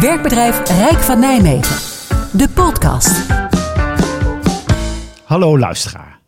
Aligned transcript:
Werkbedrijf 0.00 0.68
Rijk 0.68 0.98
van 0.98 1.18
Nijmegen. 1.18 1.76
De 2.32 2.48
podcast. 2.54 3.26
Hallo 5.24 5.58
luisteraar. 5.58 6.20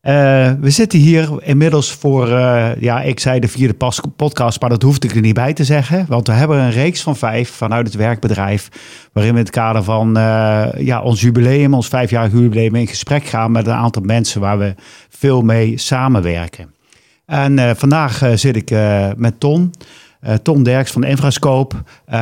Eh, 0.00 0.12
we 0.60 0.70
zitten 0.70 0.98
hier 0.98 1.42
inmiddels 1.42 1.92
voor, 1.92 2.28
eh, 2.32 2.80
ja, 2.80 3.00
ik 3.00 3.20
zei 3.20 3.40
de 3.40 3.48
vierde 3.48 3.90
podcast, 4.16 4.60
maar 4.60 4.70
dat 4.70 4.82
hoefde 4.82 5.08
ik 5.08 5.14
er 5.14 5.20
niet 5.20 5.34
bij 5.34 5.52
te 5.52 5.64
zeggen. 5.64 6.06
Want 6.08 6.26
we 6.26 6.32
hebben 6.32 6.58
een 6.58 6.70
reeks 6.70 7.02
van 7.02 7.16
vijf 7.16 7.50
vanuit 7.50 7.86
het 7.86 7.96
werkbedrijf, 7.96 8.68
waarin 9.12 9.32
we 9.32 9.38
in 9.38 9.44
het 9.44 9.54
kader 9.54 9.82
van 9.82 10.16
eh, 10.16 10.66
ja, 10.78 11.02
ons 11.02 11.20
jubileum, 11.20 11.74
ons 11.74 11.88
vijfjarig 11.88 12.32
jubileum, 12.32 12.74
in 12.74 12.86
gesprek 12.86 13.24
gaan 13.24 13.52
met 13.52 13.66
een 13.66 13.72
aantal 13.72 14.02
mensen 14.02 14.40
waar 14.40 14.58
we 14.58 14.74
veel 15.08 15.42
mee 15.42 15.78
samenwerken. 15.78 16.74
En 17.26 17.76
vandaag 17.76 18.22
zit 18.34 18.56
ik 18.56 18.70
met 19.16 19.40
Ton. 19.40 19.72
Eh, 20.20 20.34
Ton 20.34 20.62
Derks 20.62 20.90
van 20.90 21.04
Infrascope. 21.04 21.76
Eh, 22.04 22.18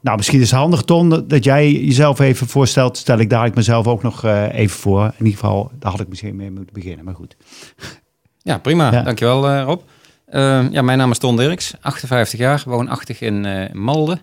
nou, 0.00 0.16
misschien 0.16 0.40
is 0.40 0.50
het 0.50 0.58
handig, 0.60 0.82
Ton, 0.82 1.24
dat 1.28 1.44
jij 1.44 1.72
jezelf 1.72 2.18
even 2.18 2.46
voorstelt. 2.46 2.96
Stel 2.96 3.18
ik 3.18 3.30
dadelijk 3.30 3.56
mezelf 3.56 3.86
ook 3.86 4.02
nog 4.02 4.24
eh, 4.24 4.54
even 4.54 4.78
voor. 4.78 5.04
In 5.04 5.24
ieder 5.24 5.40
geval, 5.40 5.70
daar 5.78 5.90
had 5.90 6.00
ik 6.00 6.08
misschien 6.08 6.36
mee 6.36 6.50
moeten 6.50 6.74
beginnen, 6.74 7.04
maar 7.04 7.14
goed. 7.14 7.36
Ja, 8.42 8.58
prima. 8.58 8.92
Ja. 8.92 9.02
Dankjewel 9.02 9.48
eh, 9.48 9.62
Rob. 9.62 9.80
Eh, 10.24 10.70
ja, 10.70 10.82
mijn 10.82 10.98
naam 10.98 11.10
is 11.10 11.18
Ton 11.18 11.36
Dirks, 11.36 11.74
58 11.80 12.38
jaar, 12.38 12.62
woonachtig 12.66 13.20
in 13.20 13.68
Malden. 13.72 14.20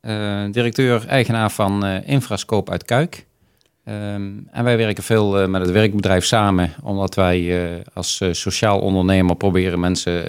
Eh, 0.00 0.44
Directeur-eigenaar 0.50 1.50
van 1.50 1.84
eh 1.84 2.08
Infrascope 2.08 2.70
uit 2.70 2.84
Kuik. 2.84 3.26
Ehm, 3.84 4.30
en 4.50 4.64
wij 4.64 4.76
werken 4.76 5.02
veel 5.02 5.48
met 5.48 5.60
het 5.60 5.70
werkbedrijf 5.70 6.24
samen, 6.24 6.72
omdat 6.82 7.14
wij 7.14 7.82
als 7.94 8.20
sociaal 8.30 8.80
ondernemer 8.80 9.36
proberen 9.36 9.80
mensen 9.80 10.24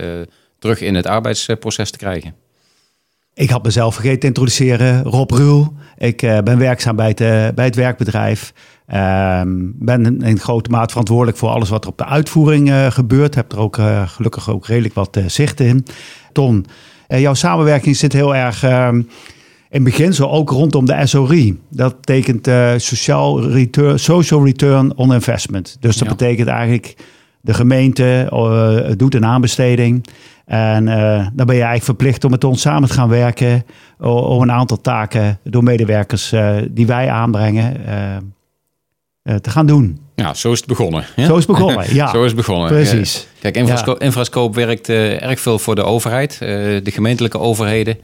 terug 0.59 0.81
in 0.81 0.95
het 0.95 1.05
arbeidsproces 1.05 1.91
te 1.91 1.97
krijgen. 1.97 2.35
Ik 3.37 3.49
had 3.49 3.63
mezelf 3.63 3.93
vergeten 3.93 4.19
te 4.19 4.27
introduceren. 4.27 5.03
Rob 5.03 5.31
Ruul. 5.31 5.73
Ik 5.97 6.21
eh, 6.21 6.37
ben 6.39 6.57
werkzaam 6.57 6.95
bij 6.95 7.07
het, 7.07 7.21
eh, 7.21 7.47
bij 7.55 7.65
het 7.65 7.75
werkbedrijf. 7.75 8.53
Ehm, 8.87 9.49
ben 9.73 10.21
in, 10.21 10.39
grote 10.39 10.69
mate 10.69 10.89
verantwoordelijk 10.89 11.37
voor 11.37 11.49
alles 11.49 11.69
wat 11.69 11.83
er 11.83 11.89
op 11.89 11.97
de 11.97 12.05
uitvoering 12.05 12.69
eh, 12.69 12.91
gebeurt. 12.91 13.35
Heb 13.35 13.51
er 13.51 13.59
ook 13.59 13.79
gelukkig 14.05 14.49
ook 14.49 14.67
redelijk 14.67 14.93
wat 14.93 15.19
zicht 15.27 15.59
in. 15.59 15.85
Ton, 16.31 16.65
jouw 17.07 17.33
samenwerking 17.33 17.95
zit 17.95 18.13
heel 18.13 18.35
erg 18.35 18.63
ehm, 18.63 19.01
in 19.69 19.83
beginsel 19.83 20.31
ook 20.31 20.49
rondom 20.49 20.85
de 20.85 21.07
SORI. 21.07 21.59
Dat 21.69 21.95
betekent 22.01 22.49
social, 22.81 23.49
return, 23.49 23.99
social 23.99 24.45
Return 24.45 24.95
on 24.95 25.13
Investment. 25.13 25.77
Dus 25.79 25.97
dat 25.97 26.07
Ja. 26.07 26.15
betekent 26.15 26.47
eigenlijk 26.47 26.95
de 27.41 27.53
gemeente 27.53 28.31
doet 28.97 29.15
een 29.15 29.25
aanbesteding. 29.25 30.05
En 30.47 30.87
eh, 30.87 31.27
dan 31.33 31.45
ben 31.45 31.55
je 31.55 31.61
eigenlijk 31.61 31.83
verplicht 31.83 32.23
om 32.23 32.31
met 32.31 32.43
ons 32.43 32.61
samen 32.61 32.89
te 32.89 32.95
gaan 32.95 33.09
werken. 33.09 33.65
Om 33.99 34.41
een 34.41 34.51
aantal 34.51 34.81
taken 34.81 35.39
door 35.43 35.63
medewerkers 35.63 36.31
eh, 36.31 36.55
die 36.69 36.87
wij 36.87 37.09
aanbrengen 37.09 37.85
eh, 37.85 38.15
eh, 38.15 39.35
te 39.35 39.49
gaan 39.49 39.65
doen. 39.65 39.99
Ja, 40.15 40.33
zo 40.33 40.51
is 40.51 40.57
het 40.57 40.67
begonnen. 40.67 41.03
Ja? 41.15 41.25
Zo 41.25 41.37
is 41.37 41.47
het 41.47 41.55
begonnen, 41.55 41.93
ja. 41.93 42.09
zo 42.09 42.19
is 42.21 42.27
het 42.27 42.35
begonnen. 42.35 42.67
Precies. 42.67 43.27
Kijk, 43.39 43.55
Infrascope, 43.55 44.03
Infrascope 44.03 44.55
werkt 44.55 44.89
erg 44.89 45.39
veel 45.39 45.59
voor 45.59 45.75
de 45.75 45.83
overheid, 45.83 46.31
eh, 46.31 46.47
de 46.83 46.91
gemeentelijke 46.91 47.39
overheden. 47.39 47.97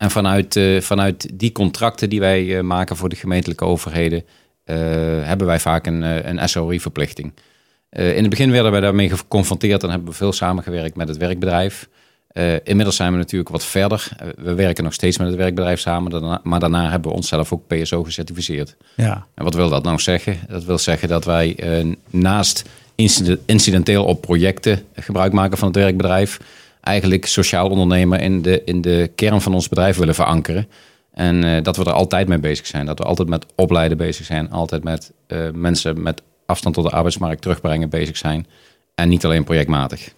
En 0.00 0.10
vanuit, 0.10 0.56
eh, 0.56 0.80
vanuit 0.80 1.38
die 1.38 1.52
contracten 1.52 2.08
die 2.10 2.20
wij 2.20 2.56
eh, 2.56 2.62
maken 2.62 2.96
voor 2.96 3.08
de 3.08 3.16
gemeentelijke 3.16 3.64
overheden, 3.64 4.24
eh, 4.64 4.76
hebben 5.22 5.46
wij 5.46 5.60
vaak 5.60 5.86
een, 5.86 6.02
een 6.28 6.48
SOI-verplichting. 6.48 7.32
Eh, 7.90 8.16
in 8.16 8.20
het 8.20 8.30
begin 8.30 8.50
werden 8.50 8.72
wij 8.72 8.80
daarmee 8.80 9.10
geconfronteerd 9.10 9.82
en 9.82 9.90
hebben 9.90 10.08
we 10.08 10.14
veel 10.14 10.32
samengewerkt 10.32 10.96
met 10.96 11.08
het 11.08 11.16
werkbedrijf. 11.16 11.88
Eh, 12.28 12.54
inmiddels 12.64 12.96
zijn 12.96 13.12
we 13.12 13.18
natuurlijk 13.18 13.50
wat 13.50 13.64
verder. 13.64 14.08
Eh, 14.18 14.26
we 14.36 14.54
werken 14.54 14.84
nog 14.84 14.92
steeds 14.92 15.18
met 15.18 15.26
het 15.26 15.36
werkbedrijf 15.36 15.80
samen, 15.80 16.10
daarna- 16.10 16.40
maar 16.42 16.60
daarna 16.60 16.90
hebben 16.90 17.10
we 17.10 17.16
onszelf 17.16 17.52
ook 17.52 17.66
PSO 17.66 18.02
gecertificeerd. 18.04 18.76
Ja. 18.96 19.26
En 19.34 19.44
wat 19.44 19.54
wil 19.54 19.68
dat 19.68 19.84
nou 19.84 19.98
zeggen? 19.98 20.38
Dat 20.48 20.64
wil 20.64 20.78
zeggen 20.78 21.08
dat 21.08 21.24
wij 21.24 21.56
naast 22.10 22.64
incide- 22.94 23.38
incidenteel 23.46 24.04
op 24.04 24.20
projecten 24.20 24.82
gebruik 24.94 25.32
maken 25.32 25.58
van 25.58 25.68
het 25.68 25.76
werkbedrijf, 25.76 26.40
eigenlijk 26.80 27.26
sociaal 27.26 27.68
ondernemen 27.68 28.20
in 28.20 28.42
de, 28.42 28.62
in 28.64 28.80
de 28.80 29.10
kern 29.14 29.40
van 29.40 29.54
ons 29.54 29.68
bedrijf 29.68 29.96
willen 29.96 30.14
verankeren. 30.14 30.68
En 31.12 31.62
dat 31.62 31.76
we 31.76 31.84
er 31.84 31.92
altijd 31.92 32.28
mee 32.28 32.38
bezig 32.38 32.66
zijn. 32.66 32.86
Dat 32.86 32.98
we 32.98 33.04
altijd 33.04 33.28
met 33.28 33.46
opleiden 33.54 33.96
bezig 33.96 34.26
zijn. 34.26 34.50
Altijd 34.50 34.84
met 34.84 35.12
mensen 35.52 36.02
met 36.02 36.22
afstand 36.50 36.74
tot 36.74 36.84
de 36.84 36.90
arbeidsmarkt 36.90 37.42
terugbrengen 37.42 37.88
bezig 37.88 38.16
zijn. 38.16 38.46
En 38.94 39.08
niet 39.08 39.24
alleen 39.24 39.44
projectmatig. 39.44 40.12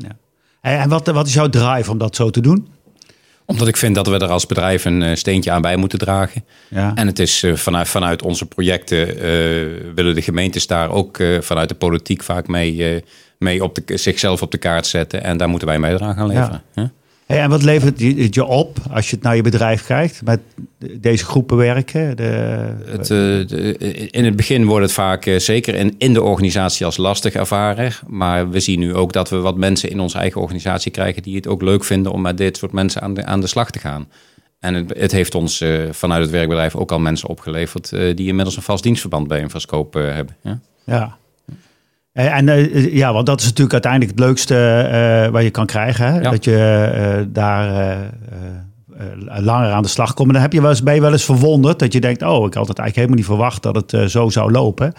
En 0.60 0.78
en 0.81 0.88
wat, 0.88 1.06
wat 1.06 1.26
is 1.26 1.34
jouw 1.34 1.48
drive 1.48 1.91
om 1.91 1.98
dat 1.98 2.16
zo 2.16 2.31
te 2.31 2.41
doen? 2.41 2.69
Omdat 3.44 3.69
ik 3.69 3.76
vind 3.76 3.94
dat 3.94 4.06
we 4.06 4.19
er 4.19 4.31
als 4.31 4.47
bedrijf 4.47 4.84
een 4.84 5.03
eh, 5.03 5.15
steentje 5.15 5.50
aan 5.50 5.62
bij 5.62 5.76
moeten 5.76 5.98
dragen. 5.98 6.44
Ja. 6.69 6.94
En 6.94 7.06
het 7.06 7.19
is 7.19 7.42
eh, 7.42 7.54
vanuit, 7.54 7.88
vanuit 7.88 8.22
onze 8.22 8.47
projecten 8.47 9.09
eh, 9.09 9.22
willen 9.94 10.15
de 10.15 10.22
gemeentes 10.22 10.66
daar 10.66 10.91
ook 10.91 11.22
vanuit 11.41 11.69
de 11.69 11.75
politiek 11.75 12.22
vaak 12.22 12.47
mee, 12.48 13.04
mee 13.38 13.62
op 13.62 13.75
de, 13.75 13.97
zichzelf 13.97 14.42
op 14.42 14.50
de 14.50 14.59
kaart 14.59 14.87
zetten. 14.87 15.22
En 15.25 15.37
daar 15.37 15.48
moeten 15.48 15.69
wij 15.69 15.78
mee 15.78 15.98
aan 15.98 16.15
gaan 16.15 16.26
leveren. 16.26 16.62
Ja. 16.75 16.92
Hey, 17.32 17.41
en 17.41 17.50
wat 17.50 17.62
levert 17.62 18.00
je, 18.00 18.15
het 18.15 18.34
je 18.34 18.44
op 18.44 18.78
als 18.91 19.10
je 19.10 19.15
het 19.15 19.25
naar 19.25 19.37
je 19.37 19.43
bedrijf 19.43 19.87
kijkt? 19.87 20.20
Met 20.25 20.41
deze 21.00 21.25
groepen 21.25 21.56
werken? 21.56 22.16
De, 22.16 22.22
Het, 22.84 23.00
eh, 23.00 23.09
de- 23.09 23.76
in 24.10 24.25
het 24.25 24.37
begin 24.37 24.65
wordt 24.65 24.84
het 24.84 24.93
vaak, 24.93 25.26
eh, 25.26 25.38
zeker 25.38 25.75
in, 25.75 25.94
in 25.98 26.12
de 26.12 26.22
organisatie, 26.22 26.87
als 26.87 26.97
lastig 26.97 27.32
ervaren. 27.34 27.92
Maar 28.06 28.50
we 28.50 28.60
zien 28.60 28.78
nu 28.78 28.94
ook 28.94 29.12
dat 29.12 29.31
we 29.31 29.37
wat 29.37 29.56
mensen 29.56 29.91
in 29.91 30.00
onze 30.00 30.19
eigen 30.19 30.41
organisatie 30.41 30.91
krijgen 30.91 31.22
die 31.22 31.37
het 31.37 31.47
ook 31.47 31.62
leuk 31.62 31.84
vinden 31.84 32.12
om 32.12 32.21
met 32.21 32.37
dit 32.37 32.56
soort 32.56 32.72
mensen 32.72 33.03
aan 33.03 33.15
de, 33.15 33.25
aan 33.25 33.41
de 33.41 33.47
slag 33.47 33.71
te 33.71 33.78
gaan. 33.78 34.09
En 34.60 34.75
het, 34.75 34.92
het 34.98 35.12
heeft 35.12 35.34
ons 35.34 35.60
eh, 35.60 35.81
vanuit 35.91 36.22
het 36.22 36.31
werkbedrijf 36.31 36.76
ook 36.76 36.92
al 36.92 36.98
mensen 37.00 37.28
opgeleverd 37.28 37.91
die 37.91 38.26
inmiddels 38.28 38.56
een 38.56 38.62
vast 38.62 38.82
dienstverband 38.82 39.28
bij 39.28 39.41
Infrascope 39.41 40.03
eh, 40.03 40.15
hebben. 40.15 40.37
Ja? 40.42 40.60
Ja. 40.84 41.16
En, 42.12 42.28
en 42.32 42.48
eh, 42.48 42.94
ja, 42.94 43.12
want 43.12 43.26
dat 43.26 43.40
is 43.40 43.46
natuurlijk 43.46 43.72
uiteindelijk 43.72 44.10
het 44.12 44.20
leukste 44.20 44.56
eh, 44.56 45.32
wat 45.32 45.42
je 45.42 45.50
kan 45.50 45.66
krijgen. 45.66 46.06
Hè? 46.06 46.20
Ja. 46.20 46.30
Dat 46.30 46.44
je 46.44 46.56
eh, 46.94 47.24
daar 47.28 47.68
eh, 47.68 47.90
eh, 47.90 49.36
eh, 49.36 49.44
langer 49.44 49.70
aan 49.70 49.82
de 49.82 49.88
slag 49.88 50.14
komt. 50.14 50.28
En 50.28 50.34
dan 50.34 50.42
heb 50.42 50.52
je 50.52 50.60
wel 50.60 50.70
eens, 50.70 50.82
ben 50.82 50.94
je 50.94 51.00
wel 51.00 51.12
eens 51.12 51.24
verwonderd 51.24 51.78
dat 51.78 51.92
je 51.92 52.00
denkt... 52.00 52.22
oh, 52.22 52.46
ik 52.46 52.54
had 52.54 52.68
het 52.68 52.78
eigenlijk 52.78 52.94
helemaal 52.96 53.16
niet 53.16 53.26
verwacht 53.26 53.62
dat 53.62 53.74
het 53.74 53.92
eh, 53.92 54.04
zo 54.04 54.28
zou 54.28 54.50
lopen. 54.50 54.92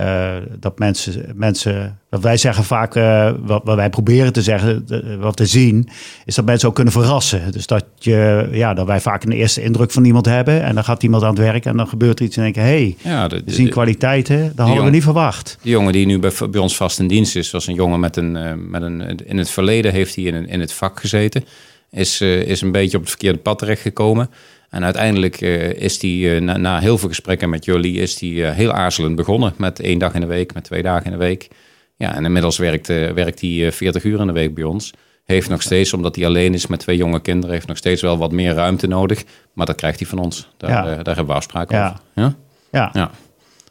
Eh, 0.00 0.36
dat 0.58 0.78
mensen, 0.78 1.32
mensen, 1.34 1.98
wat 2.10 2.22
wij 2.22 2.36
zeggen 2.36 2.64
vaak, 2.64 2.94
eh, 2.94 3.32
wat, 3.40 3.60
wat 3.64 3.76
wij 3.76 3.90
proberen 3.90 4.32
te 4.32 4.42
zeggen, 4.42 4.86
wat 5.20 5.36
te 5.36 5.46
zien, 5.46 5.88
is 6.24 6.34
dat 6.34 6.44
mensen 6.44 6.68
ook 6.68 6.74
kunnen 6.74 6.92
verrassen. 6.92 7.52
Dus 7.52 7.66
dat, 7.66 7.84
je, 7.98 8.48
ja, 8.52 8.74
dat 8.74 8.86
wij 8.86 9.00
vaak 9.00 9.24
een 9.24 9.32
eerste 9.32 9.62
indruk 9.62 9.90
van 9.90 10.04
iemand 10.04 10.26
hebben 10.26 10.62
en 10.62 10.74
dan 10.74 10.84
gaat 10.84 11.02
iemand 11.02 11.22
aan 11.22 11.28
het 11.28 11.38
werk 11.38 11.64
en 11.64 11.76
dan 11.76 11.88
gebeurt 11.88 12.18
er 12.18 12.24
iets 12.24 12.36
en 12.36 12.42
denken, 12.42 12.62
hé, 12.62 12.68
hey, 12.68 12.96
Ja, 13.12 13.28
de, 13.28 13.42
we 13.44 13.52
zien 13.52 13.68
kwaliteiten, 13.70 14.52
dat 14.54 14.66
hadden 14.66 14.84
we 14.84 14.90
niet 14.90 15.02
verwacht. 15.02 15.58
Die 15.62 15.72
jongen 15.72 15.92
die 15.92 16.06
nu 16.06 16.18
bij, 16.18 16.32
bij 16.50 16.60
ons 16.60 16.76
vast 16.76 16.98
in 16.98 17.08
dienst 17.08 17.36
is, 17.36 17.50
was 17.50 17.66
een 17.66 17.74
jongen 17.74 18.00
met 18.00 18.16
een, 18.16 18.36
eh, 18.36 18.52
met 18.56 18.82
een. 18.82 19.16
In 19.24 19.38
het 19.38 19.50
verleden 19.50 19.92
heeft 19.92 20.14
hij 20.14 20.24
in, 20.24 20.34
een- 20.34 20.48
in 20.48 20.60
het 20.60 20.72
vak 20.72 21.00
gezeten. 21.00 21.44
Is, 21.90 22.20
is 22.20 22.60
een 22.60 22.72
beetje 22.72 22.96
op 22.96 23.02
het 23.02 23.10
verkeerde 23.10 23.38
pad 23.38 23.58
terechtgekomen. 23.58 24.30
En 24.70 24.84
uiteindelijk 24.84 25.40
eh, 25.40 25.72
is 25.72 26.00
hij, 26.02 26.34
eh, 26.36 26.40
na, 26.42 26.56
na 26.56 26.78
heel 26.80 26.98
veel 26.98 27.08
gesprekken 27.08 27.50
met 27.50 27.64
jullie, 27.64 28.00
is 28.00 28.20
hij 28.20 28.44
eh, 28.48 28.54
heel 28.54 28.72
aarzelend 28.72 29.16
begonnen. 29.16 29.54
Met 29.56 29.80
één 29.80 29.98
dag 29.98 30.14
in 30.14 30.20
de 30.20 30.26
week, 30.26 30.54
met 30.54 30.64
twee 30.64 30.82
dagen 30.82 31.04
in 31.04 31.10
de 31.12 31.16
week. 31.18 31.48
Ja, 31.96 32.14
en 32.14 32.24
inmiddels 32.24 32.58
werkt, 32.58 32.86
werkt 32.86 33.40
hij 33.40 33.66
eh, 33.66 33.72
40 33.72 34.04
uur 34.04 34.20
in 34.20 34.26
de 34.26 34.32
week 34.32 34.54
bij 34.54 34.64
ons. 34.64 34.92
Heeft 35.24 35.48
nog 35.48 35.62
steeds, 35.62 35.92
omdat 35.92 36.16
hij 36.16 36.26
alleen 36.26 36.54
is 36.54 36.66
met 36.66 36.78
twee 36.80 36.96
jonge 36.96 37.20
kinderen, 37.20 37.54
heeft 37.54 37.66
nog 37.66 37.76
steeds 37.76 38.02
wel 38.02 38.18
wat 38.18 38.32
meer 38.32 38.54
ruimte 38.54 38.86
nodig. 38.86 39.24
Maar 39.52 39.66
dat 39.66 39.76
krijgt 39.76 39.98
hij 39.98 40.08
van 40.08 40.18
ons. 40.18 40.48
Daar, 40.56 40.70
Ja. 40.70 40.82
daar 40.84 41.14
hebben 41.16 41.26
we 41.26 41.32
afspraken 41.32 41.76
Ja. 41.76 41.86
over. 41.88 42.00
Ja? 42.14 42.34
Ja, 42.70 42.90
Ja. 42.92 43.10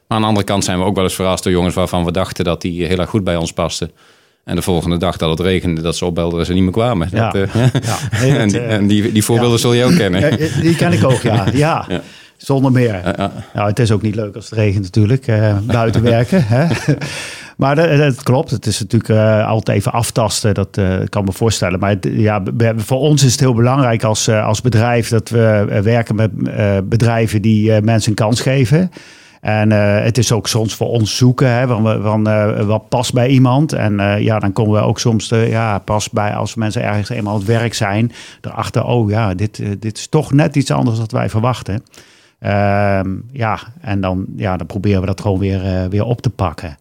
Maar 0.08 0.18
aan 0.18 0.22
de 0.22 0.28
andere 0.28 0.46
kant 0.46 0.64
zijn 0.64 0.78
we 0.80 0.84
ook 0.86 0.96
wel 0.96 1.04
eens 1.04 1.16
verrast 1.16 1.44
door 1.44 1.54
jongens 1.54 1.76
waarvan 1.76 2.06
we 2.06 2.12
dachten 2.12 2.44
dat 2.46 2.62
die 2.62 2.86
heel 2.86 2.98
erg 3.00 3.10
goed 3.10 3.24
bij 3.24 3.36
ons 3.36 3.54
pasten. 3.54 3.92
En 4.50 4.56
de 4.56 4.62
volgende 4.62 4.98
dag 4.98 5.18
dat 5.18 5.30
het 5.30 5.40
regende, 5.40 5.82
dat 5.82 5.96
ze 5.96 6.06
opbelden 6.06 6.38
dat 6.38 6.48
ze 6.48 6.54
niet 6.54 6.64
meer 6.64 6.72
kwamen. 6.72 7.08
Ja. 7.12 7.30
Dat, 7.30 7.50
eh, 7.50 7.64
ja. 7.82 7.98
En 8.40 8.48
die, 8.48 8.60
eh, 8.60 8.74
en 8.74 8.88
die, 8.88 9.12
die 9.12 9.24
voorbeelden 9.24 9.56
ja. 9.56 9.58
zul 9.58 9.74
je 9.74 9.84
ook 9.84 9.96
kennen. 9.96 10.38
Die 10.62 10.76
ken 10.76 10.94
ik 10.94 11.04
ook, 11.04 11.22
ja. 11.22 11.46
ja. 11.54 11.88
Zonder 12.38 12.72
meer. 12.72 13.02
Nou, 13.54 13.70
het 13.70 13.80
is 13.80 13.92
ook 13.92 14.02
niet 14.02 14.16
leuk 14.16 14.36
als 14.36 14.50
het 14.50 14.60
regent 14.60 14.84
natuurlijk, 14.84 15.28
eh, 15.28 15.58
buiten 15.62 16.02
werken. 16.02 16.44
Hè? 16.48 16.66
Maar 17.58 17.76
dat, 17.76 17.98
dat 17.98 18.24
klopt, 18.24 18.52
het 18.52 18.66
is 18.66 18.80
natuurlijk 18.80 19.44
altijd 19.46 19.78
even 19.78 19.92
aftasten, 19.92 20.54
dat 20.54 20.80
kan 21.10 21.24
me 21.24 21.32
voorstellen. 21.32 21.80
Maar 21.80 21.90
het- 21.90 22.10
ja, 22.12 22.44
voor 22.76 23.00
ons 23.00 23.24
is 23.24 23.32
het 23.32 23.40
heel 23.40 23.54
belangrijk 23.54 24.04
als, 24.04 24.30
als 24.30 24.62
bedrijf 24.62 25.10
dat 25.10 25.30
we 25.30 25.80
werken 25.84 26.16
met 26.16 26.32
bedrijven 26.90 27.42
die 27.42 27.82
mensen 27.82 28.10
een 28.10 28.16
kans 28.16 28.42
geven. 28.42 28.92
En 29.42 29.72
eh, 29.72 30.04
het 30.04 30.18
is 30.18 30.32
ook 30.32 30.48
soms 30.48 30.74
voor 30.74 30.88
ons 30.88 31.18
zoeken, 31.18 31.52
hè, 31.52 31.68
van, 31.68 32.02
van 32.02 32.28
eh, 32.28 32.66
wat 32.66 32.90
past 32.90 33.14
bij 33.14 33.28
iemand. 33.28 33.74
En 33.74 34.00
eh, 34.00 34.22
ja, 34.22 34.40
dan 34.40 34.54
komen 34.54 34.82
we 34.82 34.88
ook 34.88 35.00
soms, 35.00 35.30
ja, 35.30 35.80
pas 35.80 36.10
bij 36.10 36.36
als 36.36 36.56
mensen 36.56 36.84
ergens 36.84 37.10
eenmaal 37.10 37.34
aan 37.34 37.40
het 37.40 37.48
werk 37.48 37.74
zijn, 37.74 38.12
erachter, 38.42 38.84
oh 38.84 39.10
ja, 39.10 39.34
dit, 39.34 39.82
dit 39.82 39.98
is 39.98 40.08
toch 40.08 40.32
net 40.32 40.56
iets 40.56 40.72
anders 40.72 40.98
dan 40.98 41.08
wij 41.10 41.30
verwachten. 41.30 41.84
Ehm, 42.40 43.16
ja, 43.32 43.60
en 43.82 44.02
dan, 44.02 44.26
ja, 44.36 44.58
dan 44.58 44.68
proberen 44.68 45.00
we 45.00 45.08
dat 45.08 45.22
gewoon 45.22 45.40
weer, 45.40 45.90
weer 45.90 46.04
op 46.04 46.22
te 46.22 46.30
pakken. 46.30 46.78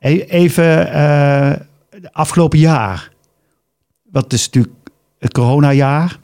E- 0.00 0.24
Even 0.28 0.90
afgelopen 2.12 2.58
jaar. 2.58 3.10
Wat 4.10 4.32
is 4.32 4.44
natuurlijk 4.44 4.74
het 5.18 5.32
coronajaar. 5.32 6.18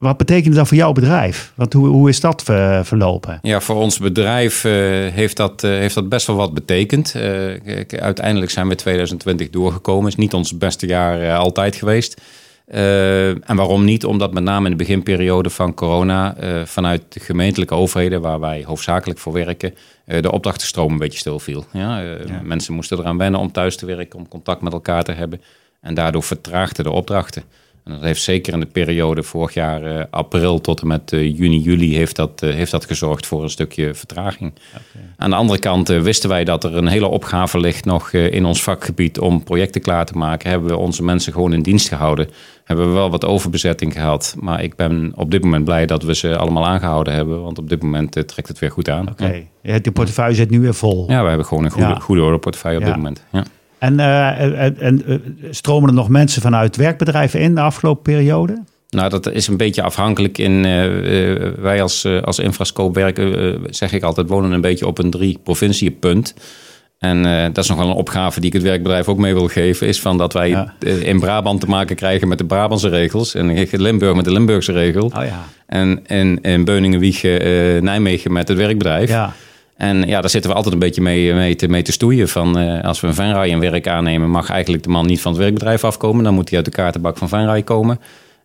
Wat 0.00 0.16
betekent 0.16 0.54
dat 0.54 0.68
voor 0.68 0.76
jouw 0.76 0.92
bedrijf? 0.92 1.52
Want 1.54 1.72
hoe, 1.72 1.86
hoe 1.88 2.08
is 2.08 2.20
dat 2.20 2.42
ver- 2.42 2.84
verlopen? 2.84 3.38
Ja, 3.42 3.60
voor 3.60 3.76
ons 3.76 3.98
bedrijf 3.98 4.64
eh, 4.64 4.72
heeft, 5.12 5.36
dat, 5.36 5.64
eh, 5.64 5.70
heeft 5.70 5.94
dat 5.94 6.08
best 6.08 6.26
wel 6.26 6.36
wat 6.36 6.54
betekend. 6.54 7.14
Eh, 7.14 8.00
uiteindelijk 8.00 8.50
zijn 8.50 8.68
we 8.68 8.74
2020 8.74 9.50
doorgekomen. 9.50 10.08
is 10.08 10.16
niet 10.16 10.34
ons 10.34 10.58
beste 10.58 10.86
jaar 10.86 11.22
eh, 11.22 11.38
altijd 11.38 11.76
geweest. 11.76 12.20
Eh, 12.66 13.28
en 13.28 13.56
waarom 13.56 13.84
niet? 13.84 14.04
Omdat 14.04 14.32
met 14.32 14.42
name 14.42 14.64
in 14.64 14.70
de 14.70 14.76
beginperiode 14.84 15.50
van 15.50 15.74
corona 15.74 16.36
eh, 16.36 16.62
vanuit 16.64 17.02
de 17.08 17.20
gemeentelijke 17.20 17.74
overheden, 17.74 18.20
waar 18.20 18.40
wij 18.40 18.62
hoofdzakelijk 18.66 19.18
voor 19.18 19.32
werken, 19.32 19.74
eh, 20.04 20.22
de 20.22 20.32
opdrachtenstroom 20.32 20.92
een 20.92 20.98
beetje 20.98 21.18
stilviel. 21.18 21.64
Ja, 21.72 22.02
eh, 22.02 22.26
Ja. 22.28 22.40
Mensen 22.42 22.74
moesten 22.74 22.98
eraan 22.98 23.18
wennen 23.18 23.40
om 23.40 23.52
thuis 23.52 23.76
te 23.76 23.86
werken, 23.86 24.18
om 24.18 24.28
contact 24.28 24.62
met 24.62 24.72
elkaar 24.72 25.02
te 25.02 25.12
hebben. 25.12 25.40
En 25.80 25.94
daardoor 25.94 26.22
vertraagden 26.22 26.84
de 26.84 26.90
opdrachten. 26.90 27.42
En 27.84 27.92
dat 27.92 28.00
heeft 28.02 28.22
zeker 28.22 28.52
in 28.52 28.60
de 28.60 28.66
periode 28.66 29.22
vorig 29.22 29.54
jaar 29.54 29.82
eh, 29.82 30.04
april 30.10 30.60
tot 30.60 30.80
en 30.80 30.86
met 30.86 31.12
eh, 31.12 31.36
juni, 31.38 31.58
juli 31.58 31.96
heeft 31.96 32.16
dat, 32.16 32.42
eh, 32.42 32.54
heeft 32.54 32.70
dat 32.70 32.84
gezorgd 32.84 33.26
voor 33.26 33.42
een 33.42 33.50
stukje 33.50 33.94
vertraging. 33.94 34.52
Aan 35.16 35.30
de 35.30 35.36
andere 35.36 35.58
kant 35.58 35.88
wisten 35.88 36.28
wij 36.28 36.44
dat 36.44 36.64
er 36.64 36.76
een 36.76 36.86
hele 36.86 37.06
opgave 37.06 37.60
ligt 37.60 37.84
nog 37.84 38.12
in 38.12 38.44
ons 38.44 38.62
vakgebied 38.62 39.18
om 39.18 39.42
projecten 39.44 39.80
klaar 39.80 40.06
te 40.06 40.18
maken. 40.18 40.50
Hebben 40.50 40.68
we 40.68 40.76
onze 40.76 41.02
mensen 41.02 41.32
gewoon 41.32 41.52
in 41.52 41.62
dienst 41.62 41.88
gehouden. 41.88 42.28
Hebben 42.64 42.86
we 42.88 42.92
wel 42.92 43.10
wat 43.10 43.24
overbezetting 43.24 43.92
gehad. 43.92 44.34
Maar 44.40 44.62
ik 44.62 44.76
ben 44.76 45.12
op 45.16 45.30
dit 45.30 45.42
moment 45.42 45.64
blij 45.64 45.86
dat 45.86 46.02
we 46.02 46.14
ze 46.14 46.36
allemaal 46.36 46.66
aangehouden 46.66 47.14
hebben. 47.14 47.42
Want 47.42 47.58
op 47.58 47.68
dit 47.68 47.82
moment 47.82 48.12
trekt 48.12 48.48
het 48.48 48.58
weer 48.58 48.70
goed 48.70 48.88
aan. 48.88 49.08
Oké, 49.08 49.44
ja. 49.62 49.78
de 49.78 49.92
portefeuille 49.92 50.34
zit 50.34 50.50
nu 50.50 50.60
weer 50.60 50.74
vol. 50.74 51.04
Ja, 51.10 51.22
we 51.22 51.28
hebben 51.28 51.46
gewoon 51.46 51.64
een 51.64 51.70
goede, 51.70 51.88
Ja. 51.88 51.98
goede 51.98 52.22
orderportefeuille 52.22 52.78
op 52.78 52.84
Ja. 52.84 52.88
dit 52.90 52.98
moment. 52.98 53.24
Ja. 53.32 53.44
En, 53.80 54.00
eh, 54.00 54.40
en, 54.64 54.78
en 54.80 55.02
eh, 55.06 55.16
stromen 55.50 55.88
er 55.88 55.94
nog 55.94 56.08
mensen 56.08 56.42
vanuit 56.42 56.76
werkbedrijven 56.76 57.40
in 57.40 57.54
de 57.54 57.60
afgelopen 57.60 58.02
periode? 58.02 58.62
Nou, 58.90 59.08
dat 59.10 59.30
is 59.32 59.46
een 59.46 59.56
beetje 59.56 59.82
afhankelijk 59.82 60.38
in. 60.38 60.64
eh, 60.64 60.82
wij 61.62 61.82
als, 61.82 62.06
als 62.22 62.38
infrascope 62.38 63.00
werken, 63.00 63.58
zeg 63.70 63.92
ik 63.92 64.02
altijd, 64.02 64.28
wonen 64.28 64.52
een 64.52 64.60
beetje 64.60 64.86
op 64.86 64.98
een 64.98 65.10
drie 65.10 65.38
provinciepunt. 65.44 66.34
En 66.98 67.22
dat 67.52 67.58
is 67.64 67.68
nog 67.68 67.78
wel 67.78 67.88
een 67.88 67.94
opgave 67.94 68.40
die 68.40 68.48
ik 68.48 68.54
het 68.54 68.62
werkbedrijf 68.62 69.08
ook 69.08 69.18
mee 69.18 69.34
wil 69.34 69.48
geven. 69.48 69.86
Is 69.86 70.00
van 70.00 70.18
dat 70.18 70.32
wij 70.32 70.48
Ja. 70.48 70.74
in 70.80 71.20
Brabant 71.20 71.60
te 71.60 71.66
maken 71.66 71.96
krijgen 71.96 72.28
met 72.28 72.38
de 72.38 72.44
Brabantse 72.44 72.88
regels. 72.88 73.34
En 73.34 73.50
in 73.50 73.82
Limburg 73.82 74.14
met 74.14 74.24
de 74.24 74.32
Limburgse 74.32 74.72
regel. 74.72 75.04
Oh 75.04 75.24
ja. 75.24 75.44
En 75.66 76.00
in, 76.06 76.38
in 76.42 76.64
Beuningen, 76.64 77.00
Wiegen, 77.00 77.84
Nijmegen 77.84 78.32
met 78.32 78.48
het 78.48 78.56
werkbedrijf. 78.56 79.08
Ja, 79.08 79.32
En 79.80 80.02
ja, 80.06 80.20
daar 80.20 80.30
zitten 80.30 80.50
we 80.50 80.56
altijd 80.56 80.74
een 80.74 80.80
beetje 80.80 81.02
mee, 81.02 81.34
mee, 81.34 81.54
te, 81.54 81.68
mee 81.68 81.82
te 81.82 81.92
stoeien. 81.92 82.28
Van, 82.28 82.58
eh, 82.58 82.84
als 82.84 83.00
we 83.00 83.06
een 83.06 83.14
Venray 83.14 83.48
in 83.48 83.60
werk 83.60 83.88
aannemen, 83.88 84.30
mag 84.30 84.50
eigenlijk 84.50 84.82
de 84.82 84.88
man 84.88 85.06
niet 85.06 85.20
van 85.20 85.32
het 85.32 85.40
werkbedrijf 85.40 85.84
afkomen. 85.84 86.24
Dan 86.24 86.34
moet 86.34 86.48
hij 86.48 86.56
uit 86.58 86.66
de 86.66 86.72
kaartenbak 86.72 87.16
van 87.18 87.28
Venray 87.28 87.62
komen. 87.62 88.00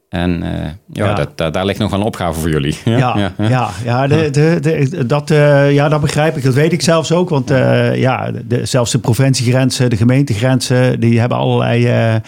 En 0.10 0.44
eh, 0.44 0.50
ja, 0.92 1.06
Ja. 1.06 1.14
Dat, 1.14 1.38
daar, 1.38 1.52
daar 1.52 1.66
ligt 1.66 1.80
nog 1.80 1.90
wel 1.92 2.00
een 2.00 2.06
opgave 2.06 2.40
voor 2.40 2.50
jullie. 2.50 2.78
ja, 2.86 3.32
ja, 3.38 3.70
ja, 3.84 4.08
de, 4.08 4.30
de, 4.30 4.58
de- 4.62 5.06
dat, 5.06 5.32
eh, 5.32 5.74
ja, 5.74 5.90
dat 5.90 6.02
begrijp 6.02 6.38
ik. 6.38 6.44
Dat 6.44 6.54
weet 6.54 6.74
ik 6.74 6.82
zelfs 6.82 7.12
ook. 7.12 7.30
Want 7.30 7.50
ja, 7.94 8.32
de, 8.46 8.66
zelfs 8.66 8.92
de 8.92 9.00
provinciegrenzen, 9.00 9.90
de 9.90 9.98
gemeentegrenzen, 9.98 11.00
die 11.00 11.20
hebben 11.20 11.38
allerlei 11.38 12.22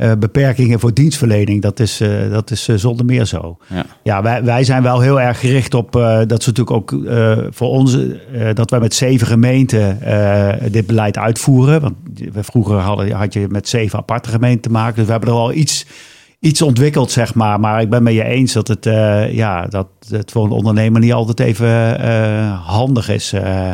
eh, 0.00 0.12
beperkingen 0.18 0.80
voor 0.80 0.94
dienstverlening. 0.94 1.62
Dat 1.62 1.80
is, 1.80 2.00
eh, 2.00 2.30
dat 2.30 2.50
is 2.50 2.68
eh, 2.68 2.76
zonder 2.76 3.06
meer 3.06 3.24
zo. 3.24 3.56
Ja. 3.66 3.84
Ja, 4.02 4.22
wij, 4.22 4.44
wij 4.44 4.64
zijn 4.64 4.82
wel 4.82 5.00
heel 5.00 5.20
erg 5.20 5.40
gericht 5.40 5.74
op 5.74 5.92
dat 6.26 6.42
ze 6.42 6.48
natuurlijk 6.48 6.70
ook 6.70 6.94
voor 7.50 7.68
ons, 7.68 7.98
dat 8.54 8.70
wij 8.70 8.80
met 8.80 8.94
zeven 8.94 9.26
gemeenten 9.26 9.98
dit 10.72 10.86
beleid 10.86 11.18
uitvoeren. 11.18 11.80
Want 11.80 11.94
we 12.32 12.42
vroeger 12.42 12.76
hadden, 12.76 13.10
had 13.10 13.32
je 13.32 13.46
met 13.48 13.68
zeven 13.68 13.98
aparte 13.98 14.28
gemeenten 14.28 14.60
te 14.60 14.70
maken. 14.70 14.94
Dus 14.94 15.04
we 15.04 15.10
hebben 15.10 15.28
er 15.28 15.34
al 15.34 15.52
iets, 15.52 15.86
iets 16.38 16.62
ontwikkeld, 16.62 17.10
zeg 17.10 17.34
maar. 17.34 17.60
Maar 17.60 17.80
ik 17.80 17.90
ben 17.90 18.02
met 18.02 18.14
je 18.14 18.24
eens 18.24 18.52
dat 18.52 18.68
het, 18.68 18.84
ja, 19.30 19.66
dat 19.66 19.88
het 20.08 20.30
voor 20.30 20.44
een 20.44 20.50
ondernemer 20.50 21.00
niet 21.00 21.12
altijd 21.12 21.40
even 21.40 22.00
handig 22.54 23.08
is. 23.08 23.32
eh, 23.32 23.70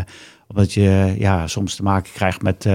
omdat 0.49 0.73
je 0.73 1.15
ja, 1.19 1.47
soms 1.47 1.75
te 1.75 1.83
maken 1.83 2.13
krijgt 2.13 2.43
met, 2.43 2.67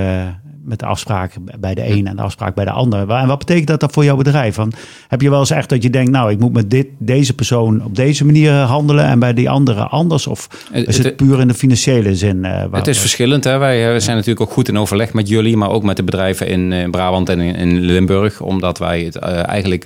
met 0.64 0.80
de 0.80 0.86
afspraak 0.86 1.34
bij 1.60 1.74
de 1.74 1.88
een 1.90 2.08
en 2.08 2.16
de 2.16 2.22
afspraak 2.22 2.56
bij 2.56 2.66
de 2.66 2.72
ander. 2.72 3.10
En 3.10 3.28
wat 3.28 3.38
betekent 3.40 3.68
dat 3.68 3.80
dan 3.80 3.92
voor 3.92 4.04
jouw 4.04 4.16
bedrijf? 4.16 4.56
Van, 4.56 4.74
heb 5.08 5.22
je 5.22 5.30
wel 5.30 5.40
eens 5.40 5.50
echt 5.52 5.70
dat 5.70 5.84
je 5.84 5.90
denkt, 5.90 6.12
nou, 6.12 6.32
ik 6.32 6.40
moet 6.40 6.54
met 6.54 6.70
dit, 6.70 6.88
deze 6.98 7.34
persoon 7.34 7.84
op 7.84 7.96
deze 7.96 8.26
manier 8.26 8.52
handelen 8.52 9.06
en 9.06 9.20
bij 9.20 9.34
die 9.34 9.50
andere 9.50 9.84
anders? 9.84 10.28
Of 10.28 10.48
is 10.72 10.98
het 10.98 11.06
het- 11.06 11.16
puur 11.16 11.40
in 11.40 11.48
de 11.48 11.54
financiële 11.54 12.16
zin? 12.16 12.46
eh, 12.46 12.52
waar- 12.52 12.80
Het 12.80 12.88
is 12.88 13.00
verschillend. 13.00 13.44
Hè? 13.44 13.58
Wij 13.58 13.94
eh, 13.94 14.00
zijn 14.00 14.16
natuurlijk 14.16 14.42
ook 14.42 14.52
goed 14.52 14.68
in 14.68 14.78
overleg 14.78 15.14
met 15.14 15.28
jullie, 15.28 15.58
maar 15.58 15.70
ook 15.70 15.84
met 15.84 15.98
de 15.98 16.04
bedrijven 16.04 16.48
in 16.48 16.72
eh, 16.72 16.90
Brabant 16.90 17.30
en 17.30 17.40
in, 17.40 17.56
in 17.56 17.80
Limburg. 17.80 18.42
Omdat 18.42 18.78
wij 18.78 19.02
het 19.04 19.16
eigenlijk. 19.16 19.86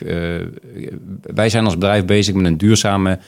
wij 1.33 1.49
zijn 1.49 1.65
als 1.65 1.73
bedrijf 1.73 2.05
bezig 2.05 2.33
met 2.35 2.45
een 2.45 2.57
duurzame 2.57 3.19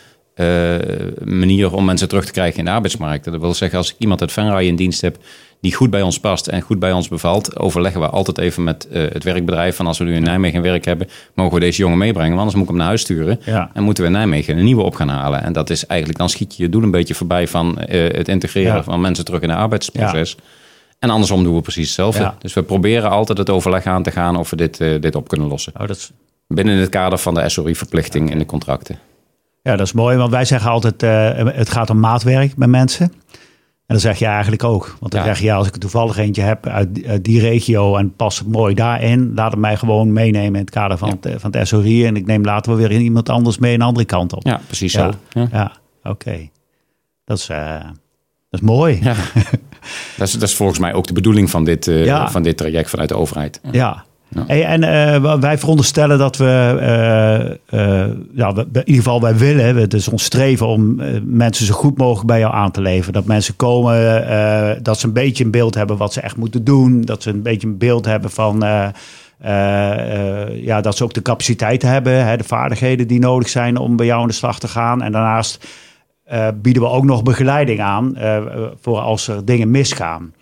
manier 1.24 1.74
om 1.74 1.86
mensen 1.86 2.08
terug 2.08 2.26
te 2.26 2.32
krijgen 2.32 2.60
in 2.60 2.66
de 2.66 2.72
arbeidsmarkt. 2.72 3.26
Dat 3.26 3.40
wil 3.40 3.54
zeggen, 3.54 3.78
als 3.78 3.90
ik 3.90 3.96
iemand 4.00 4.22
uit 4.22 4.32
Venray 4.32 4.66
in 4.66 4.76
dienst 4.76 5.02
heb 5.02 5.18
die 5.62 5.74
goed 5.74 5.90
bij 5.90 6.02
ons 6.02 6.20
past 6.20 6.48
en 6.48 6.62
goed 6.62 6.80
bij 6.80 6.92
ons 6.92 7.08
bevalt, 7.08 7.60
overleggen 7.60 8.02
we 8.02 8.08
altijd 8.10 8.38
even 8.38 8.64
met 8.64 8.88
eh, 8.88 9.02
het 9.12 9.24
werkbedrijf 9.24 9.76
van 9.76 9.88
als 9.88 9.98
we 9.98 10.04
nu 10.04 10.16
in 10.16 10.24
Nijmegen 10.24 10.62
werk 10.62 10.86
hebben, 10.86 11.08
mogen 11.36 11.54
we 11.54 11.60
deze 11.60 11.82
jongen 11.82 11.98
meebrengen, 11.98 12.30
want 12.36 12.40
anders 12.40 12.56
moet 12.56 12.64
ik 12.64 12.70
hem 12.70 12.78
naar 12.80 12.88
huis 12.88 13.02
sturen. 13.02 13.40
Ja. 13.46 13.70
En 13.74 13.84
moeten 13.84 14.04
we 14.04 14.10
in 14.10 14.16
Nijmegen 14.16 14.58
een 14.58 14.64
nieuwe 14.64 14.84
op 14.84 14.96
gaan 14.96 15.10
halen. 15.10 15.44
En 15.44 15.54
dat 15.54 15.70
is 15.70 15.86
eigenlijk, 15.86 16.20
dan 16.20 16.30
schiet 16.30 16.56
je 16.56 16.64
je 16.64 16.70
doel 16.70 16.84
een 16.84 16.92
beetje 16.92 17.14
voorbij 17.16 17.48
van 17.48 17.80
eh, 17.80 18.16
het 18.18 18.28
integreren 18.28 18.76
Ja. 18.76 18.84
van 18.84 19.02
mensen 19.02 19.26
terug 19.26 19.42
in 19.42 19.50
het 19.50 19.58
arbeidsproces. 19.58 20.38
En 21.00 21.10
andersom 21.10 21.44
doen 21.44 21.56
we 21.56 21.62
precies 21.62 21.86
hetzelfde. 21.86 22.34
Dus 22.40 22.54
we 22.54 22.64
proberen 22.64 23.10
altijd 23.10 23.38
het 23.38 23.50
overleg 23.50 23.86
aan 23.86 24.04
te 24.04 24.12
gaan 24.12 24.36
of 24.36 24.50
we 24.50 24.56
dit, 24.56 24.80
eh, 24.82 25.02
dit 25.02 25.16
op 25.16 25.28
kunnen 25.28 25.48
lossen. 25.48 25.74
Oh, 25.80 25.88
dat 25.88 25.96
is, 25.98 26.12
Binnen 26.48 26.78
het 26.78 26.90
kader 26.90 27.18
van 27.18 27.34
de 27.34 27.50
SORI-verplichting 27.50 28.32
in 28.32 28.38
de 28.40 28.46
contracten. 28.46 29.00
ja, 29.62 29.76
dat 29.76 29.86
is 29.88 29.94
mooi, 29.94 30.18
want 30.18 30.32
wij 30.32 30.46
zeggen 30.46 30.72
altijd, 30.72 31.02
het 31.56 31.70
gaat 31.70 31.90
om 31.90 32.00
maatwerk 32.00 32.56
bij 32.56 32.68
mensen. 32.68 33.14
En 33.88 33.94
dat 33.96 34.02
zeg 34.02 34.20
je 34.20 34.26
eigenlijk 34.26 34.64
ook. 34.64 34.96
Want 35.00 35.12
dan 35.12 35.22
Ja. 35.22 35.28
zeg 35.28 35.40
je, 35.40 35.46
ja, 35.46 35.56
als 35.56 35.68
ik 35.68 35.74
er 35.74 35.80
toevallig 35.80 36.18
eentje 36.18 36.42
heb 36.42 36.66
uit, 36.68 37.06
uit 37.06 37.24
die 37.24 37.40
regio 37.40 37.96
en 37.96 38.14
het 38.18 38.44
mooi 38.48 38.74
daarin, 38.74 39.32
laat 39.36 39.52
het 39.52 39.60
mij 39.60 39.78
gewoon 39.78 40.14
meenemen 40.14 40.54
in 40.54 40.62
het 40.62 40.70
kader 40.70 40.98
van, 40.98 41.20
het, 41.22 41.42
van 41.42 41.52
het 41.56 41.68
SORI. 41.68 42.06
En 42.06 42.16
ik 42.16 42.26
neem 42.26 42.44
later 42.44 42.78
wel 42.78 42.88
weer 42.88 43.00
iemand 43.00 43.30
anders 43.30 43.58
mee 43.58 43.74
een 43.74 43.82
andere 43.82 44.06
kant 44.06 44.34
op. 44.34 44.46
Ja, 44.46 44.62
precies 44.66 44.94
Ja. 44.94 45.12
zo. 45.12 45.40
Ja. 45.40 45.48
Ja, 45.52 45.72
oké. 46.12 46.50
Dat, 47.26 47.38
is, 47.38 47.50
eh, 47.50 47.80
dat 48.50 48.60
is 48.60 48.62
mooi. 48.62 49.00
Ja. 49.02 49.16
dat, 50.18 50.28
is, 50.28 50.34
dat 50.34 50.50
is 50.50 50.56
volgens 50.56 50.80
mij 50.80 50.94
ook 50.94 51.08
de 51.08 51.14
bedoeling 51.14 51.50
van 51.50 51.64
dit, 51.64 51.88
eh, 51.88 52.06
Ja. 52.06 52.30
van 52.32 52.44
dit 52.44 52.58
traject 52.58 52.90
vanuit 52.90 53.10
de 53.10 53.16
overheid. 53.16 53.60
Ja. 53.72 54.06
En 54.48 54.84
eh, 54.84 55.34
wij 55.40 55.58
veronderstellen 55.58 56.18
dat 56.18 56.38
we, 56.38 56.78
eh, 56.80 58.06
eh, 58.06 58.12
we- 58.56 58.62
in 58.74 58.74
ieder 58.74 58.96
geval 58.96 59.22
wij 59.22 59.36
willen, 59.38 59.76
het 59.76 59.94
is 59.94 60.08
ons 60.08 60.24
streven 60.24 60.68
om 60.68 61.02
mensen 61.24 61.66
zo 61.66 61.74
goed 61.74 61.98
mogelijk 61.98 62.28
bij 62.28 62.40
jou 62.40 62.54
aan 62.54 62.72
te 62.72 62.82
leveren. 62.82 63.14
Dat 63.14 63.26
mensen 63.26 63.56
komen, 63.56 64.84
dat 64.84 65.00
ze 65.00 65.08
een 65.08 65.14
beetje 65.14 65.44
een 65.44 65.52
beeld 65.52 65.76
hebben 65.76 65.98
wat 65.98 66.14
ze 66.14 66.22
echt 66.22 66.38
moeten 66.38 66.64
doen. 66.64 67.02
Dat 67.02 67.24
ze 67.24 67.30
een 67.30 67.42
beetje 67.42 67.68
een 67.68 67.78
beeld 67.78 68.06
hebben 68.06 68.32
van, 68.32 68.64
ja, 70.54 70.82
dat 70.82 70.98
ze 70.98 71.04
ook 71.04 71.14
de 71.14 71.22
capaciteiten 71.22 71.90
hebben, 71.90 72.26
hè, 72.26 72.38
de 72.38 72.44
vaardigheden 72.44 73.08
die 73.08 73.20
nodig 73.20 73.50
zijn 73.50 73.78
om 73.78 73.96
bij 73.96 74.06
jou 74.06 74.22
aan 74.22 74.28
de 74.28 74.34
slag 74.34 74.60
te 74.60 74.68
gaan. 74.68 75.02
En 75.02 75.12
daarnaast 75.12 75.68
bieden 76.62 76.82
we 76.82 76.90
ook 76.90 77.04
nog 77.06 77.24
begeleiding 77.24 77.82
aan 77.82 78.18
voor 78.82 79.00
als 79.00 79.28
er 79.28 79.46
dingen 79.46 79.72
misgaan. 79.72 80.34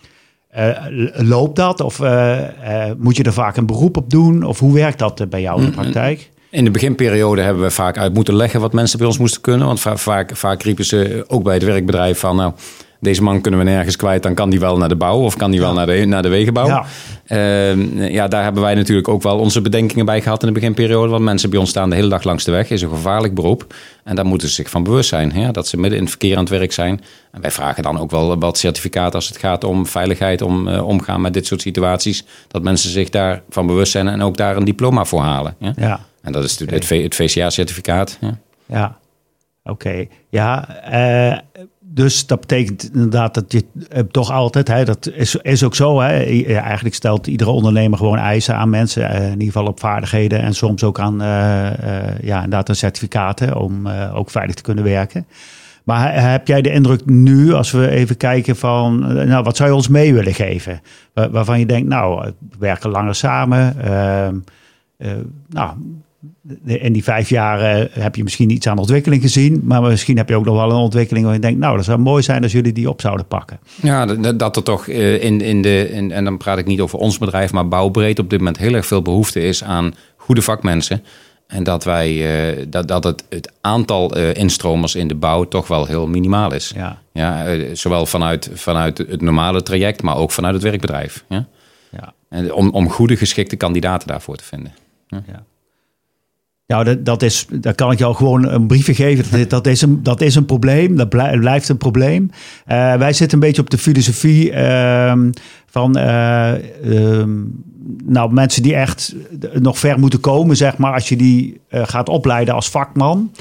Eh, 0.56 0.70
loopt 1.14 1.56
dat? 1.56 1.82
Of 1.82 2.00
eh, 2.00 2.88
eh, 2.90 2.96
moet 2.98 3.18
je 3.18 3.24
er 3.24 3.34
vaak 3.34 3.58
een 3.58 3.66
beroep 3.66 3.98
op 3.98 4.10
doen? 4.10 4.44
Of 4.44 4.60
hoe 4.60 4.74
werkt 4.74 5.00
dat 5.00 5.30
bij 5.30 5.42
jou 5.42 5.60
in 5.60 5.66
de 5.66 5.72
praktijk? 5.72 6.30
In 6.50 6.64
de 6.64 6.72
beginperiode 6.72 7.42
hebben 7.42 7.64
we 7.64 7.70
vaak 7.72 7.98
uit 7.98 8.14
moeten 8.14 8.36
leggen 8.36 8.60
wat 8.60 8.74
mensen 8.74 8.98
bij 8.98 9.08
ons 9.08 9.18
moesten 9.18 9.42
kunnen. 9.42 9.68
Want 9.68 9.80
va- 9.80 9.98
vaak, 9.98 10.36
vaak 10.36 10.64
riepen 10.64 10.86
ze 10.86 11.26
ook 11.28 11.44
bij 11.44 11.54
het 11.54 11.64
werkbedrijf 11.64 12.20
van... 12.20 12.36
nou, 12.36 12.54
deze 13.06 13.24
man 13.24 13.42
kunnen 13.42 13.60
we 13.60 13.66
nergens 13.66 13.96
kwijt, 13.96 14.24
dan 14.24 14.34
kan 14.34 14.50
die 14.50 14.60
wel 14.60 14.78
naar 14.78 14.90
de 14.90 14.96
bouw... 14.96 15.20
of 15.20 15.36
kan 15.38 15.52
die 15.52 15.60
wel 15.60 15.74
naar 15.74 15.86
de, 15.86 16.06
naar 16.06 16.22
de 16.22 16.30
wegenbouw. 16.30 16.68
Ja. 16.68 16.86
Ehm, 17.26 18.02
ja, 18.04 18.28
daar 18.28 18.44
hebben 18.44 18.62
wij 18.62 18.76
natuurlijk 18.76 19.08
ook 19.08 19.22
wel 19.22 19.40
onze 19.40 19.62
bedenkingen 19.62 20.06
bij 20.06 20.22
gehad 20.22 20.42
in 20.42 20.48
de 20.48 20.54
beginperiode. 20.54 21.10
Want 21.12 21.24
mensen 21.24 21.50
bij 21.50 21.60
ons 21.60 21.70
staan 21.70 21.90
de 21.90 21.96
hele 21.96 22.08
dag 22.10 22.24
langs 22.24 22.44
de 22.44 22.52
weg. 22.52 22.70
is 22.70 22.82
een 22.82 22.90
gevaarlijk 22.90 23.34
beroep. 23.34 23.76
En 24.04 24.16
daar 24.16 24.26
moeten 24.26 24.48
ze 24.48 24.54
zich 24.54 24.70
van 24.70 24.84
bewust 24.84 25.10
zijn. 25.10 25.32
Hè? 25.32 25.52
Dat 25.52 25.68
ze 25.68 25.76
midden 25.78 25.94
in 25.98 26.02
het 26.04 26.10
verkeer 26.10 26.34
aan 26.36 26.44
het 26.44 26.50
werk 26.50 26.72
zijn. 26.72 27.02
En 27.32 27.42
wij 27.42 27.52
vragen 27.52 27.84
dan 27.84 28.00
ook 28.00 28.12
wel 28.12 28.40
wat 28.40 28.58
certificaat 28.58 29.16
als 29.16 29.28
het 29.28 29.38
gaat 29.38 29.64
om 29.64 29.86
veiligheid. 29.86 30.42
Om 30.42 30.68
eh, 30.68 30.88
omgaan 30.88 31.22
met 31.22 31.34
dit 31.34 31.46
soort 31.46 31.62
situaties. 31.62 32.26
Dat 32.48 32.64
mensen 32.64 32.90
zich 32.90 33.10
daarvan 33.10 33.68
bewust 33.68 33.92
zijn 33.92 34.08
en 34.08 34.22
ook 34.22 34.38
daar 34.38 34.58
een 34.58 34.66
diploma 34.66 35.06
voor 35.06 35.22
halen. 35.22 35.56
Ja? 35.60 35.74
Ja, 35.78 36.00
En 36.22 36.32
dat 36.32 36.44
is 36.44 36.60
het, 36.60 36.86
V- 36.86 37.04
het 37.04 37.16
VCA-certificaat. 37.16 38.18
Ja. 38.22 38.38
ja. 38.66 38.98
Oké. 39.64 40.06
Ja, 40.30 40.68
eh, 40.84 41.38
dus 41.96 42.28
dat 42.28 42.40
betekent 42.40 42.90
inderdaad 42.94 43.34
dat 43.34 43.52
je 43.52 43.66
eh, 43.90 44.04
toch 44.12 44.32
altijd, 44.32 44.68
hè, 44.68 44.86
dat 44.86 45.10
is, 45.14 45.36
is 45.36 45.64
ook 45.64 45.76
zo. 45.76 46.00
Hè, 46.02 46.08
eigenlijk 46.54 46.96
stelt 46.96 47.28
iedere 47.28 47.50
ondernemer 47.50 47.98
gewoon 47.98 48.18
eisen 48.18 48.56
aan 48.56 48.70
mensen. 48.70 49.10
eh, 49.10 49.24
in 49.26 49.32
ieder 49.32 49.46
geval 49.46 49.68
op 49.68 49.80
vaardigheden 49.80 50.42
en 50.42 50.54
soms 50.54 50.84
ook 50.84 51.00
aan 51.00 51.22
eh, 51.22 51.28
ja, 52.22 52.36
inderdaad 52.36 52.70
aan 52.70 52.76
certificaten 52.76 53.58
om 53.60 53.88
ook 53.88 54.30
veilig 54.30 54.56
te 54.56 54.62
kunnen 54.62 54.84
werken. 54.84 55.26
Maar 55.84 56.14
he- 56.14 56.20
heb 56.20 56.48
jij 56.48 56.62
de 56.62 56.72
indruk 56.72 57.06
nu, 57.06 57.54
als 57.54 57.72
we 57.72 57.90
even 57.90 58.18
kijken 58.18 58.56
van, 58.56 59.00
nou, 59.28 59.44
wat 59.44 59.56
zou 59.58 59.70
je 59.70 59.76
ons 59.76 59.88
mee 59.88 60.14
willen 60.14 60.34
geven? 60.34 60.82
Waar- 61.14 61.32
waarvan 61.32 61.60
je 61.60 61.66
denkt, 61.66 61.88
nou, 61.90 62.26
we 62.26 62.34
werken 62.60 62.90
langer 62.90 63.16
samen. 63.16 63.82
ehm, 63.84 64.36
eh, 64.98 65.12
nou, 65.50 65.72
in 66.66 66.94
die 66.94 67.04
vijf 67.04 67.30
jaar 67.30 67.60
eh, 67.60 67.86
heb 68.04 68.16
je 68.16 68.24
misschien 68.24 68.50
iets 68.50 68.68
aan 68.68 68.78
ontwikkeling 68.78 69.22
gezien. 69.22 69.62
Maar 69.64 69.82
misschien 69.82 70.18
heb 70.18 70.30
je 70.30 70.36
ook 70.36 70.46
nog 70.46 70.56
wel 70.56 70.70
een 70.70 70.76
ontwikkeling 70.76 71.26
waar 71.26 71.34
je 71.34 71.40
denkt, 71.40 71.60
nou, 71.60 71.76
dat 71.76 71.86
zou 71.86 72.00
mooi 72.00 72.24
zijn 72.24 72.44
als 72.44 72.52
jullie 72.52 72.74
die 72.74 72.90
op 72.90 73.02
zouden 73.02 73.28
pakken. 73.28 73.60
Ja, 73.82 74.06
dat, 74.34 74.56
er 74.56 74.64
toch 74.64 74.88
eh, 74.88 75.24
in, 75.24 75.42
in 75.42 75.62
de, 75.62 75.90
in, 75.92 76.12
en 76.12 76.24
dan 76.24 76.38
praat 76.38 76.58
ik 76.58 76.66
niet 76.66 76.82
over 76.82 77.00
ons 77.00 77.18
bedrijf, 77.18 77.52
maar 77.52 77.68
bouwbreed 77.68 78.20
op 78.20 78.30
dit 78.30 78.40
moment 78.40 78.58
heel 78.58 78.74
erg 78.74 78.86
veel 78.86 79.02
behoefte 79.02 79.42
is 79.42 79.64
aan 79.64 79.94
goede 80.16 80.42
vakmensen. 80.42 81.04
En 81.48 81.64
dat, 81.64 81.84
wij, 81.84 82.10
eh, 82.58 82.66
dat, 82.70 82.88
dat 82.88 83.04
het, 83.04 83.26
het 83.30 83.52
aantal 83.62 84.18
uh, 84.18 84.34
instromers 84.34 84.96
in 84.96 85.08
de 85.08 85.16
bouw 85.16 85.48
toch 85.48 85.68
wel 85.68 85.86
heel 85.86 86.08
minimaal 86.08 86.54
is. 86.54 86.72
Ja. 86.76 87.02
Ja, 87.14 87.46
zowel 87.74 88.06
vanuit, 88.06 88.50
vanuit 88.54 88.98
het 88.98 89.22
normale 89.22 89.64
traject, 89.64 90.02
maar 90.02 90.18
ook 90.18 90.32
vanuit 90.32 90.54
het 90.54 90.64
werkbedrijf. 90.64 91.26
Ja? 91.30 91.48
Ja. 91.92 92.14
En 92.30 92.54
om, 92.54 92.70
om 92.70 92.90
goede 92.90 93.18
geschikte 93.18 93.56
kandidaten 93.56 94.08
daarvoor 94.08 94.36
te 94.36 94.44
vinden. 94.44 94.74
Ja. 95.08 95.24
Ja, 95.28 95.44
dat, 96.66 97.06
dat, 97.06 97.22
is, 97.22 97.48
dat 97.52 97.76
kan 97.76 97.92
ik 97.92 98.00
jou 98.00 98.16
gewoon 98.16 98.48
een 98.48 98.68
briefje 98.68 98.94
geven. 98.94 99.40
Dat, 99.40 99.50
dat, 99.50 99.68
is, 99.68 99.82
een, 99.82 100.04
dat 100.04 100.22
is 100.22 100.36
een 100.36 100.46
probleem. 100.46 100.96
Dat 100.96 101.10
blijft 101.10 101.70
een 101.70 101.78
probleem. 101.78 102.30
Uh, 102.68 102.96
wij 102.96 103.14
zitten 103.14 103.38
een 103.38 103.46
beetje 103.46 103.62
op 103.62 103.70
de 103.70 103.78
filosofie 103.78 104.52
uh, 104.52 105.14
van 105.66 105.98
uh, 105.98 106.52
nou, 108.06 108.34
mensen 108.34 108.64
die 108.64 108.76
echt 108.76 109.16
nog 109.54 109.80
ver 109.80 110.00
moeten 110.00 110.20
komen, 110.20 110.56
zeg 110.56 110.78
maar, 110.78 110.94
als 110.94 111.10
je 111.10 111.16
die 111.16 111.62
gaat 111.70 112.10
opleiden 112.10 112.54
als 112.54 112.70
vakman. 112.70 113.32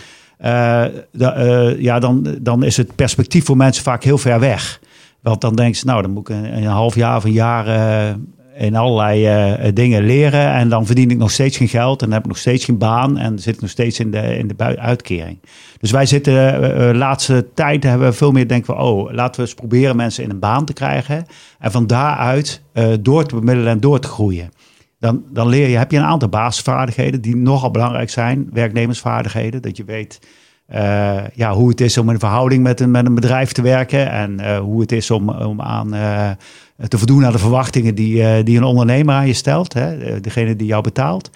Ja, 1.79 1.99
dan, 1.99 2.37
dan 2.41 2.63
is 2.63 2.77
het 2.77 2.95
perspectief 2.95 3.45
voor 3.45 3.57
mensen 3.57 3.83
vaak 3.83 4.05
heel 4.05 4.19
ver 4.19 4.41
weg. 4.41 4.81
Want 5.21 5.41
dan 5.41 5.55
denk 5.55 5.75
je, 5.75 5.87
nou, 5.87 6.03
dan 6.03 6.11
moet 6.11 6.29
ik 6.29 6.37
een, 6.37 6.57
een 6.57 6.65
half 6.65 6.95
jaar 6.95 7.17
of 7.17 7.25
een 7.25 7.33
jaar 7.33 7.67
in 8.57 8.77
allerlei 8.77 9.53
uh, 9.57 9.69
dingen 9.75 10.05
leren. 10.05 10.53
En 10.53 10.69
dan 10.69 10.87
verdien 10.87 11.11
ik 11.11 11.17
nog 11.17 11.31
steeds 11.31 11.57
geen 11.57 11.69
geld. 11.69 12.03
En 12.03 12.07
dan 12.07 12.15
heb 12.15 12.25
ik 12.25 12.31
nog 12.31 12.39
steeds 12.39 12.65
geen 12.65 12.79
baan. 12.79 13.19
En 13.19 13.39
zit 13.39 13.55
ik 13.55 13.61
nog 13.61 13.71
steeds 13.71 14.01
in 14.01 14.11
de, 14.11 14.37
in 14.37 14.49
de 14.49 14.79
uitkering. 14.79 15.39
Dus 15.81 15.91
wij 15.91 16.07
zitten, 16.07 16.35
uh, 16.35 16.91
laatste 16.99 17.47
tijd 17.55 17.83
hebben 17.83 18.09
we 18.09 18.15
veel 18.15 18.33
meer 18.33 18.49
denken 18.49 18.75
we, 18.75 18.81
oh, 18.81 19.13
laten 19.13 19.41
we 19.41 19.47
eens 19.47 19.55
proberen 19.55 19.97
mensen 19.97 20.25
in 20.25 20.31
een 20.31 20.39
baan 20.39 20.65
te 20.65 20.73
krijgen. 20.73 21.27
En 21.59 21.71
van 21.71 21.87
daaruit 21.87 22.63
door 23.01 23.27
te 23.27 23.35
bemiddelen 23.35 23.73
en 23.73 23.81
door 23.81 24.01
te 24.01 24.09
groeien. 24.09 24.51
Dan, 24.99 25.23
dan 25.31 25.49
leer 25.49 25.69
je, 25.69 25.77
heb 25.77 25.91
je 25.91 25.97
een 25.97 26.05
aantal 26.05 26.29
basisvaardigheden 26.29 27.21
die 27.21 27.37
nogal 27.37 27.71
belangrijk 27.71 28.11
zijn. 28.11 28.49
Werknemersvaardigheden, 28.53 29.63
dat 29.63 29.77
je 29.77 29.85
weet 29.85 30.21
uh, 30.73 31.29
ja, 31.35 31.53
hoe 31.53 31.69
het 31.69 31.81
is 31.81 31.99
om 31.99 32.11
in 32.11 32.19
verhouding 32.19 32.63
met 32.63 32.81
een, 32.81 32.91
met 32.91 33.07
een 33.07 33.15
bedrijf 33.15 33.53
te 33.53 33.63
werken. 33.63 34.11
En 34.11 34.41
uh, 34.41 34.59
hoe 34.59 34.81
het 34.81 34.93
is 34.93 35.11
om, 35.11 35.29
om 35.29 35.61
aan 35.61 35.95
uh, 35.95 36.31
te 36.89 36.99
voldoen 36.99 37.25
aan 37.27 37.33
de 37.33 37.39
verwachtingen 37.39 37.95
die, 37.95 38.43
die 38.43 38.57
een 38.57 38.65
ondernemer 38.65 39.15
aan 39.15 39.27
je 39.27 39.33
stelt. 39.33 39.73
Hè, 39.73 40.21
degene 40.21 40.57
die 40.57 40.67
jou 40.67 40.83
betaalt. 40.83 41.31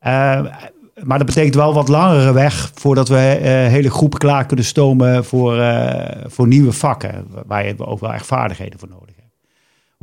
maar 0.00 1.18
dat 1.18 1.26
betekent 1.26 1.54
wel 1.54 1.74
wat 1.74 1.88
langere 1.88 2.32
weg 2.32 2.70
voordat 2.74 3.08
we 3.08 3.16
hele 3.70 3.90
groepen 3.90 4.18
klaar 4.18 4.46
kunnen 4.46 4.64
stomen 4.64 5.24
voor, 5.24 5.62
voor 6.26 6.46
nieuwe 6.46 6.72
vakken. 6.72 7.26
Waar 7.46 7.66
je 7.66 7.86
ook 7.86 8.00
wel 8.00 8.12
echt 8.12 8.26
vaardigheden 8.26 8.78
voor 8.78 8.88
nodig 8.88 9.14
hebt. 9.16 9.23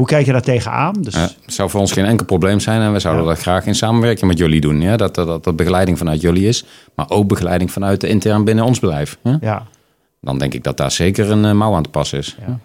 Hoe 0.02 0.10
kijk 0.10 0.26
je 0.26 0.32
daar 0.32 0.42
tegenaan? 0.42 0.94
Dus... 1.02 1.14
het 1.16 1.36
zou 1.46 1.70
voor 1.70 1.80
ons 1.80 1.92
geen 1.92 2.06
enkel 2.06 2.26
probleem 2.26 2.60
zijn 2.60 2.82
en 2.82 2.94
we 2.94 3.00
zouden 3.00 3.26
dat 3.26 3.40
graag 3.40 3.66
in 3.66 3.76
samenwerking 3.76 4.28
met 4.28 4.38
jullie 4.38 4.62
doen. 4.62 4.82
Ja? 4.82 4.98
Dat, 4.98 5.16
dat, 5.16 5.44
dat 5.44 5.56
begeleiding 5.56 5.98
vanuit 5.98 6.22
jullie 6.22 6.48
is, 6.48 6.66
maar 6.96 7.10
ook 7.10 7.28
begeleiding 7.28 7.72
vanuit 7.72 8.02
de 8.02 8.08
intern 8.08 8.44
binnen 8.44 8.66
ons 8.66 8.80
bedrijf. 8.80 9.18
Ja? 9.24 9.38
ja. 9.42 9.64
Dan 10.22 10.38
denk 10.38 10.54
ik 10.54 10.64
dat 10.64 10.78
daar 10.78 10.92
zeker 10.92 11.32
een 11.32 11.44
uh, 11.44 11.52
mouw 11.52 11.76
aan 11.76 11.84
te 11.84 11.90
passen 11.90 12.18
is. 12.18 12.38
Ja. 12.48 12.60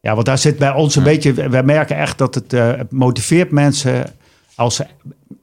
ja, 0.00 0.14
want 0.14 0.26
daar 0.26 0.38
zit 0.38 0.58
bij 0.58 0.72
ons 0.72 0.96
een 0.96 1.02
beetje, 1.02 1.48
wij 1.48 1.62
merken 1.62 1.96
echt 1.96 2.18
dat 2.18 2.34
het, 2.34 2.52
uh, 2.52 2.76
het 2.76 2.90
motiveert 2.90 3.50
mensen 3.50 4.12
als, 4.54 4.80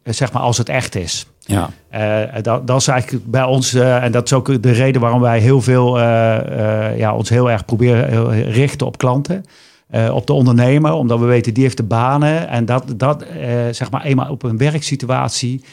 zeg 0.04 0.32
maar, 0.32 0.42
als 0.42 0.58
het 0.58 0.70
echt 0.70 0.96
is. 0.96 1.26
Ja. 1.40 1.70
Uh, 1.94 2.42
dat, 2.42 2.68
dat, 2.68 2.80
is 2.80 2.88
eigenlijk 2.88 3.26
bij 3.26 3.44
ons, 3.44 3.74
uh, 3.74 4.04
en 4.04 4.12
dat 4.12 4.26
is 4.26 4.34
ook 4.34 4.64
de 4.64 4.72
reden 4.72 5.02
waarom 5.02 5.22
wij 5.22 5.40
heel 5.40 5.62
veel, 5.62 6.00
uh, 6.00 6.98
ja, 6.98 7.16
ons 7.16 7.30
heel 7.30 7.52
erg 7.52 7.66
proberen 7.66 8.52
richten 8.52 8.88
op 8.88 8.98
klanten. 8.98 9.46
Uh, 9.92 10.16
op 10.16 10.28
de 10.28 10.34
ondernemer, 10.34 10.94
omdat 10.94 11.20
we 11.20 11.26
weten 11.26 11.54
die 11.54 11.64
heeft 11.64 11.78
de 11.78 11.84
banen. 11.84 12.48
En 12.48 12.66
dat, 12.66 12.94
dat 12.98 13.24
uh, 13.24 13.28
zeg 13.72 13.92
maar 13.92 14.04
eenmaal 14.04 14.32
op 14.32 14.44
een 14.44 14.58
werksituatie. 14.58 15.64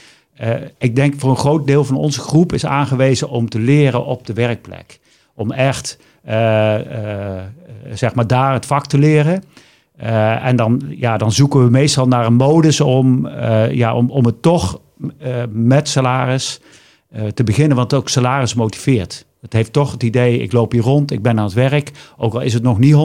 Uh, 0.40 0.50
ik 0.78 0.96
denk 0.96 1.14
voor 1.16 1.30
een 1.30 1.36
groot 1.36 1.66
deel 1.66 1.84
van 1.84 1.96
onze 1.96 2.20
groep 2.20 2.52
is 2.52 2.66
aangewezen 2.66 3.28
om 3.28 3.48
te 3.48 3.58
leren 3.58 4.04
op 4.04 4.26
de 4.26 4.32
werkplek. 4.32 5.00
Om 5.34 5.52
echt 5.52 5.98
zeg 7.92 8.14
maar 8.14 8.26
daar 8.26 8.52
het 8.52 8.66
vak 8.66 8.86
te 8.86 8.98
leren. 8.98 9.44
en 10.42 10.56
dan, 10.56 10.82
ja, 10.88 11.16
dan 11.16 11.32
zoeken 11.32 11.64
we 11.64 11.70
meestal 11.70 12.08
naar 12.08 12.26
een 12.26 12.34
modus 12.34 12.80
om, 12.80 13.28
ja, 13.70 13.94
om, 13.94 14.10
om 14.10 14.24
het 14.24 14.42
toch 14.42 14.80
met 15.50 15.88
salaris 15.88 16.60
te 17.34 17.44
beginnen, 17.44 17.76
want 17.76 17.94
ook 17.94 18.08
salaris 18.08 18.54
motiveert. 18.54 19.26
Het 19.40 19.52
heeft 19.52 19.72
toch 19.72 19.92
het 19.92 20.02
idee, 20.02 20.38
ik 20.38 20.52
loop 20.52 20.72
hier 20.72 20.82
rond, 20.82 21.10
ik 21.10 21.22
ben 21.22 21.38
aan 21.38 21.44
het 21.44 21.52
werk. 21.52 21.90
Ook 22.16 22.34
al 22.34 22.40
is 22.40 22.54
het 22.54 22.62
nog 22.62 22.78
niet 22.78 22.94
100%, 22.94 22.96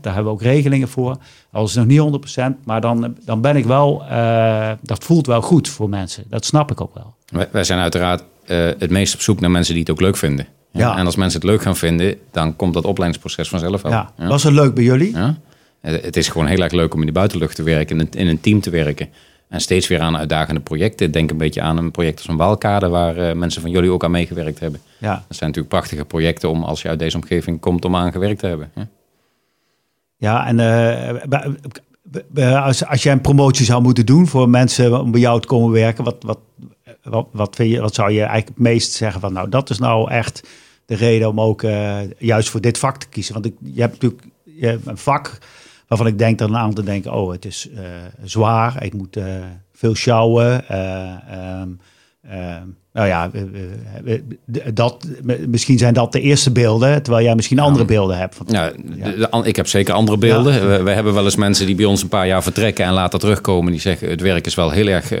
daar 0.00 0.14
hebben 0.14 0.24
we 0.24 0.30
ook 0.30 0.42
regelingen 0.42 0.88
voor. 0.88 1.16
Al 1.52 1.64
is 1.64 1.74
het 1.74 1.86
nog 1.86 2.12
niet 2.12 2.38
100%, 2.40 2.42
maar 2.64 2.80
dan, 2.80 3.16
dan 3.24 3.40
ben 3.40 3.56
ik 3.56 3.64
wel, 3.64 4.02
uh, 4.10 4.70
dat 4.82 5.04
voelt 5.04 5.26
wel 5.26 5.42
goed 5.42 5.68
voor 5.68 5.88
mensen. 5.88 6.24
Dat 6.28 6.44
snap 6.44 6.70
ik 6.70 6.80
ook 6.80 6.94
wel. 6.94 7.14
Wij, 7.26 7.48
wij 7.52 7.64
zijn 7.64 7.78
uiteraard 7.78 8.22
uh, 8.46 8.58
het 8.78 8.90
meest 8.90 9.14
op 9.14 9.20
zoek 9.20 9.40
naar 9.40 9.50
mensen 9.50 9.74
die 9.74 9.82
het 9.82 9.92
ook 9.92 10.00
leuk 10.00 10.16
vinden. 10.16 10.46
Ja. 10.72 10.80
ja. 10.80 10.96
En 10.96 11.06
als 11.06 11.16
mensen 11.16 11.40
het 11.40 11.48
leuk 11.50 11.62
gaan 11.62 11.76
vinden, 11.76 12.16
dan 12.30 12.56
komt 12.56 12.74
dat 12.74 12.84
opleidingsproces 12.84 13.48
vanzelf 13.48 13.82
wel. 13.82 13.92
Ja. 13.92 14.12
ja. 14.18 14.26
Was 14.26 14.42
het 14.42 14.52
leuk 14.52 14.74
bij 14.74 14.84
jullie? 14.84 15.16
Ja. 15.16 15.36
Het 15.80 16.16
is 16.16 16.28
gewoon 16.28 16.46
heel 16.46 16.62
erg 16.62 16.72
leuk 16.72 16.94
om 16.94 17.00
in 17.00 17.06
de 17.06 17.12
buitenlucht 17.12 17.56
te 17.56 17.62
werken, 17.62 17.98
in 17.98 18.00
een, 18.00 18.20
in 18.20 18.26
een 18.26 18.40
team 18.40 18.60
te 18.60 18.70
werken. 18.70 19.08
En 19.52 19.60
steeds 19.60 19.88
weer 19.88 20.00
aan 20.00 20.16
uitdagende 20.16 20.60
projecten. 20.60 21.10
Denk 21.10 21.30
een 21.30 21.36
beetje 21.36 21.60
aan 21.60 21.76
een 21.76 21.90
project 21.90 22.18
als 22.18 22.28
een 22.28 22.36
Walkade, 22.36 22.88
waar 22.88 23.18
uh, 23.18 23.32
mensen 23.32 23.62
van 23.62 23.70
jullie 23.70 23.90
ook 23.90 24.04
aan 24.04 24.10
meegewerkt 24.10 24.60
hebben. 24.60 24.80
Ja. 24.98 25.14
Dat 25.14 25.36
zijn 25.36 25.50
natuurlijk 25.50 25.68
prachtige 25.68 26.04
projecten 26.04 26.48
om, 26.48 26.62
als 26.62 26.82
je 26.82 26.88
uit 26.88 26.98
deze 26.98 27.16
omgeving 27.16 27.60
komt, 27.60 27.84
om 27.84 27.96
aan 27.96 28.12
gewerkt 28.12 28.38
te 28.38 28.46
hebben. 28.46 28.70
Ja, 28.74 28.88
ja 30.16 30.46
en 30.46 30.58
uh, 32.34 32.64
als, 32.64 32.86
als 32.86 33.02
jij 33.02 33.12
een 33.12 33.20
promotie 33.20 33.64
zou 33.64 33.82
moeten 33.82 34.06
doen 34.06 34.26
voor 34.26 34.48
mensen 34.48 35.00
om 35.00 35.10
bij 35.10 35.20
jou 35.20 35.40
te 35.40 35.46
komen 35.46 35.70
werken, 35.72 36.04
wat, 36.04 36.16
wat, 36.20 36.38
wat, 37.02 37.26
wat, 37.32 37.56
vind 37.56 37.70
je, 37.70 37.80
wat 37.80 37.94
zou 37.94 38.10
je 38.10 38.18
eigenlijk 38.18 38.48
het 38.48 38.58
meest 38.58 38.92
zeggen 38.92 39.20
van, 39.20 39.32
nou, 39.32 39.48
dat 39.48 39.70
is 39.70 39.78
nou 39.78 40.10
echt 40.10 40.48
de 40.86 40.94
reden 40.94 41.28
om 41.28 41.40
ook 41.40 41.62
uh, 41.62 41.98
juist 42.18 42.50
voor 42.50 42.60
dit 42.60 42.78
vak 42.78 42.96
te 42.96 43.08
kiezen? 43.08 43.34
Want 43.34 43.46
ik, 43.46 43.54
je 43.62 43.80
hebt 43.80 43.92
natuurlijk 43.92 44.22
je 44.44 44.66
hebt 44.66 44.86
een 44.86 44.98
vak 44.98 45.38
waarvan 45.92 46.12
ik 46.12 46.18
denk 46.18 46.38
dat 46.38 46.48
een 46.48 46.56
aantal 46.56 46.84
denken, 46.84 47.12
oh, 47.12 47.32
het 47.32 47.44
is 47.44 47.68
uh, 47.74 47.80
zwaar, 48.24 48.84
ik 48.84 48.92
moet 48.92 49.16
uh, 49.16 49.24
veel 49.72 49.94
sjouwen. 49.94 50.64
Uh, 50.70 51.60
um, 51.60 51.80
nou 52.92 53.06
ja, 53.06 53.30
dat, 54.74 55.06
misschien 55.46 55.78
zijn 55.78 55.94
dat 55.94 56.12
de 56.12 56.20
eerste 56.20 56.50
beelden, 56.50 57.02
terwijl 57.02 57.24
jij 57.24 57.34
misschien 57.34 57.58
andere 57.58 57.84
beelden 57.84 58.18
hebt. 58.18 58.34
Van, 58.34 58.46
ja, 58.48 58.70
de, 58.70 59.40
ik 59.44 59.56
heb 59.56 59.66
zeker 59.66 59.94
andere 59.94 60.18
beelden. 60.18 60.52
Ja. 60.54 60.66
We, 60.66 60.82
we, 60.82 60.90
hebben 60.90 61.14
wel 61.14 61.24
eens 61.24 61.36
mensen 61.36 61.66
die 61.66 61.74
bij 61.74 61.84
ons 61.84 62.02
een 62.02 62.08
paar 62.08 62.26
jaar 62.26 62.42
vertrekken 62.42 62.84
en 62.84 62.92
later 62.92 63.18
terugkomen, 63.18 63.72
die 63.72 63.80
zeggen 63.80 64.08
het 64.08 64.20
werk 64.20 64.46
is 64.46 64.54
wel 64.54 64.70
heel 64.70 64.86
erg 64.86 65.12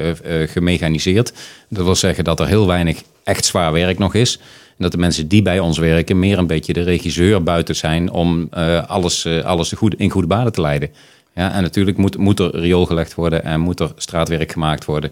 gemechaniseerd. 0.52 1.32
Dat 1.68 1.84
wil 1.84 1.94
zeggen 1.94 2.24
dat 2.24 2.40
er 2.40 2.46
heel 2.46 2.66
weinig 2.66 3.02
echt 3.24 3.44
zwaar 3.44 3.72
werk 3.72 3.98
nog 3.98 4.14
is. 4.14 4.40
Dat 4.82 4.92
de 4.92 4.98
mensen 4.98 5.28
die 5.28 5.42
bij 5.42 5.58
ons 5.58 5.78
werken 5.78 6.18
meer 6.18 6.38
een 6.38 6.46
beetje 6.46 6.72
de 6.72 6.82
regisseur 6.82 7.42
buiten 7.42 7.76
zijn 7.76 8.10
om 8.10 8.48
uh, 8.54 8.86
alles, 8.86 9.24
uh, 9.24 9.44
alles 9.44 9.72
goed, 9.72 9.94
in 9.94 10.10
goede 10.10 10.26
banen 10.26 10.52
te 10.52 10.60
leiden. 10.60 10.90
Ja, 11.34 11.52
en 11.52 11.62
natuurlijk 11.62 11.96
moet, 11.96 12.16
moet 12.16 12.40
er 12.40 12.56
riool 12.56 12.86
gelegd 12.86 13.14
worden 13.14 13.44
en 13.44 13.60
moet 13.60 13.80
er 13.80 13.92
straatwerk 13.96 14.52
gemaakt 14.52 14.84
worden. 14.84 15.10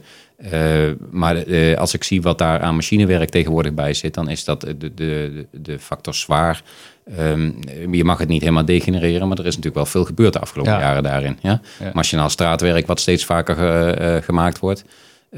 Uh, 0.52 0.90
maar 1.10 1.44
als 1.76 1.94
ik 1.94 2.04
zie 2.04 2.22
wat 2.22 2.38
daar 2.38 2.60
aan 2.60 2.74
machinewerk 2.74 3.30
tegenwoordig 3.30 3.74
bij 3.74 3.94
zit, 3.94 4.14
dan 4.14 4.28
is 4.28 4.44
dat 4.44 4.60
de, 4.60 4.94
de, 4.94 5.46
de 5.50 5.78
factor 5.78 6.14
zwaar. 6.14 6.62
Um, 7.18 7.58
je 7.90 8.04
mag 8.04 8.18
het 8.18 8.28
niet 8.28 8.40
helemaal 8.40 8.64
degenereren, 8.64 9.28
maar 9.28 9.38
er 9.38 9.46
is 9.46 9.56
natuurlijk 9.56 9.74
wel 9.74 9.86
veel 9.86 10.04
gebeurd 10.04 10.32
de 10.32 10.38
afgelopen 10.38 10.72
ja. 10.72 10.80
jaren 10.80 11.02
daarin. 11.02 11.38
Ja? 11.42 11.60
ja? 11.80 11.90
Machinaal 11.94 12.30
straatwerk, 12.30 12.86
wat 12.86 13.00
steeds 13.00 13.24
vaker 13.24 14.22
gemaakt 14.22 14.58
wordt. 14.58 14.84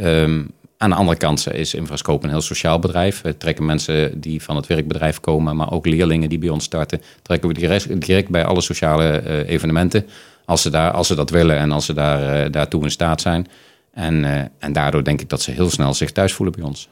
Um, 0.00 0.50
aan 0.82 0.90
de 0.90 0.96
andere 0.96 1.16
kant 1.16 1.52
is 1.52 1.74
Infrascope 1.74 2.24
een 2.24 2.30
heel 2.30 2.40
sociaal 2.40 2.78
bedrijf. 2.78 3.20
We 3.20 3.36
trekken 3.36 3.64
mensen 3.64 4.20
die 4.20 4.42
van 4.42 4.56
het 4.56 4.66
werkbedrijf 4.66 5.20
komen, 5.20 5.56
maar 5.56 5.72
ook 5.72 5.86
leerlingen 5.86 6.28
die 6.28 6.38
bij 6.38 6.48
ons 6.48 6.64
starten, 6.64 7.02
trekken 7.22 7.48
we 7.48 7.54
direct, 7.54 8.00
direct 8.00 8.28
bij 8.28 8.44
alle 8.44 8.60
sociale 8.60 9.22
uh, 9.26 9.48
evenementen. 9.48 10.06
Als 10.44 10.62
ze, 10.62 10.70
daar, 10.70 10.90
als 10.90 11.06
ze 11.06 11.14
dat 11.14 11.30
willen 11.30 11.56
en 11.56 11.72
als 11.72 11.84
ze 11.84 11.92
daar, 11.92 12.44
uh, 12.44 12.52
daartoe 12.52 12.82
in 12.82 12.90
staat 12.90 13.20
zijn. 13.20 13.46
En, 13.92 14.24
en 14.58 14.72
daardoor 14.72 15.04
denk 15.04 15.20
ik 15.20 15.28
dat 15.28 15.42
ze 15.42 15.50
heel 15.50 15.70
snel 15.70 15.94
zich 15.94 16.12
thuis 16.12 16.32
voelen 16.32 16.54
bij 16.54 16.64
ons. 16.64 16.88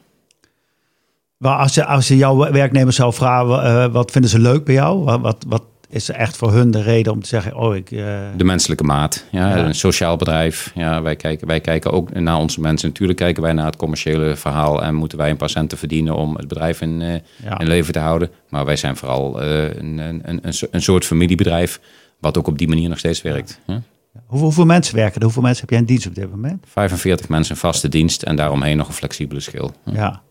Maar 1.37 1.57
als 1.57 1.75
je, 1.75 1.85
als 1.85 2.09
je 2.09 2.17
jouw 2.17 2.37
werknemers 2.37 2.97
zou 2.97 3.13
vragen, 3.13 3.93
wat 3.93 4.11
vinden 4.11 4.31
ze 4.31 4.39
leuk 4.39 4.65
bij 4.65 4.75
jou? 4.75 5.21
Wat, 5.21 5.45
wat 5.49 5.63
is 5.91 6.09
er 6.09 6.15
echt 6.15 6.37
voor 6.37 6.53
hun 6.53 6.71
de 6.71 6.83
reden 6.83 7.13
om 7.13 7.23
te 7.23 7.29
zeggen: 7.29 7.57
Oh, 7.57 7.77
ik. 7.77 7.91
Uh... 7.91 8.21
De 8.37 8.45
menselijke 8.45 8.85
maat. 8.85 9.25
Ja, 9.31 9.57
ja, 9.57 9.65
Een 9.65 9.75
sociaal 9.75 10.17
bedrijf. 10.17 10.73
Ja, 10.75 11.03
wij, 11.03 11.17
kijken, 11.17 11.47
wij 11.47 11.61
kijken 11.61 11.93
ook 11.93 12.13
naar 12.13 12.37
onze 12.37 12.61
mensen. 12.61 12.89
Natuurlijk 12.89 13.19
kijken 13.19 13.43
wij 13.43 13.53
naar 13.53 13.67
het 13.67 13.77
commerciële 13.77 14.37
verhaal. 14.37 14.83
En 14.83 14.95
moeten 14.95 15.19
wij 15.19 15.31
een 15.31 15.37
paar 15.37 15.51
centen 15.51 15.79
verdienen 15.79 16.15
om 16.15 16.37
het 16.37 16.49
bedrijf 16.49 16.81
in, 16.81 17.01
uh, 17.01 17.15
ja. 17.45 17.59
in 17.59 17.69
leven 17.69 17.93
te 17.93 17.99
houden. 17.99 18.31
Maar 18.49 18.65
wij 18.65 18.77
zijn 18.77 18.97
vooral 18.97 19.43
uh, 19.43 19.63
een, 19.63 19.99
een, 19.99 20.23
een, 20.25 20.53
een 20.71 20.83
soort 20.83 21.05
familiebedrijf. 21.05 21.81
Wat 22.19 22.39
ook 22.39 22.47
op 22.47 22.59
die 22.59 22.69
manier 22.69 22.89
nog 22.89 22.99
steeds 22.99 23.23
werkt. 23.23 23.61
Ja. 23.67 23.83
Hoeveel, 24.27 24.47
hoeveel 24.47 24.67
mensen 24.67 24.95
werken 24.95 25.17
er? 25.17 25.23
Hoeveel 25.23 25.43
mensen 25.43 25.61
heb 25.61 25.71
jij 25.71 25.79
in 25.79 25.85
dienst 25.85 26.07
op 26.07 26.15
dit 26.15 26.31
moment? 26.31 26.65
45 26.69 27.29
mensen 27.29 27.55
in 27.55 27.61
vaste 27.61 27.89
dienst 27.89 28.23
en 28.23 28.37
daaromheen 28.37 28.77
nog 28.77 28.89
een 28.89 28.95
flexibele 28.95 29.41
schil. 29.41 29.73
Ja. 29.85 30.23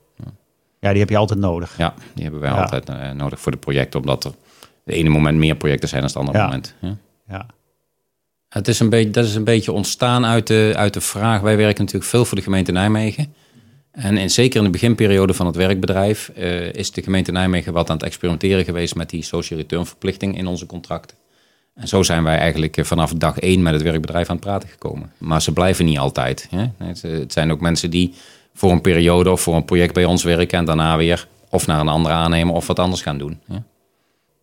Ja, 0.80 0.90
die 0.92 1.00
heb 1.00 1.10
je 1.10 1.18
altijd 1.18 1.40
nodig. 1.40 1.78
Ja, 1.78 1.94
die 2.14 2.24
hebben 2.24 2.42
wij 2.42 2.52
altijd 2.52 2.90
eh, 2.90 3.12
nodig 3.12 3.40
voor 3.40 3.52
de 3.52 3.58
projecten, 3.58 4.00
omdat 4.00 4.24
er 4.24 4.32
de 4.84 4.94
ene 4.94 5.10
moment 5.10 5.38
meer 5.38 5.56
projecten 5.56 5.90
zijn 5.90 6.02
dan 6.02 6.10
het 6.10 6.20
andere 6.20 6.38
Ja. 6.38 6.44
moment. 6.46 6.74
Ja. 6.82 6.98
Ja. 7.30 7.46
Het 8.50 8.68
is 8.68 8.80
een 8.80 8.90
beetje, 8.90 9.10
dat 9.10 9.26
is 9.26 9.36
een 9.36 9.44
beetje 9.44 9.72
ontstaan 9.72 10.26
uit 10.26 10.48
de, 10.48 10.74
uit 10.76 10.94
de 10.94 11.02
vraag. 11.02 11.42
Wij 11.42 11.58
werken 11.58 11.84
natuurlijk 11.84 12.12
veel 12.12 12.26
voor 12.26 12.38
de 12.38 12.44
gemeente 12.44 12.72
Nijmegen. 12.72 13.34
En 13.92 14.18
in, 14.18 14.30
zeker 14.30 14.58
in 14.58 14.64
de 14.64 14.70
beginperiode 14.70 15.34
van 15.34 15.46
het 15.46 15.56
werkbedrijf 15.56 16.30
eh, 16.36 16.74
is 16.74 16.92
de 16.92 17.04
gemeente 17.04 17.32
Nijmegen 17.32 17.74
wat 17.74 17.90
aan 17.90 17.96
het 17.96 18.06
experimenteren 18.06 18.64
geweest 18.66 18.96
met 18.96 19.10
die 19.10 19.24
social 19.24 19.60
return 19.60 19.86
verplichting 19.86 20.38
in 20.38 20.48
onze 20.48 20.66
contracten. 20.66 21.18
En 21.76 21.88
zo 21.88 22.04
zijn 22.04 22.24
wij 22.24 22.38
eigenlijk 22.38 22.78
eh, 22.78 22.86
vanaf 22.86 23.14
dag 23.14 23.40
één 23.40 23.62
met 23.62 23.74
het 23.74 23.82
werkbedrijf 23.82 24.30
aan 24.30 24.36
het 24.36 24.46
praten 24.46 24.70
gekomen. 24.70 25.12
Maar 25.18 25.42
ze 25.42 25.54
blijven 25.54 25.86
niet 25.86 25.98
altijd. 25.98 26.48
Hè? 26.50 26.66
Het, 26.78 27.02
het 27.02 27.34
zijn 27.34 27.52
ook 27.52 27.62
mensen 27.62 27.90
die 27.90 28.14
voor 28.54 28.72
een 28.72 28.82
periode 28.82 29.32
of 29.32 29.42
voor 29.42 29.56
een 29.56 29.66
project 29.66 29.94
bij 29.94 30.06
ons 30.06 30.24
werken 30.24 30.58
en 30.58 30.66
daarna 30.66 30.98
weer 30.98 31.28
of 31.50 31.68
naar 31.68 31.80
een 31.80 31.88
andere 31.88 32.14
aannemer 32.14 32.56
of 32.56 32.68
wat 32.68 32.80
anders 32.80 33.02
gaan 33.02 33.18
doen. 33.18 33.40
Ja? 33.48 33.64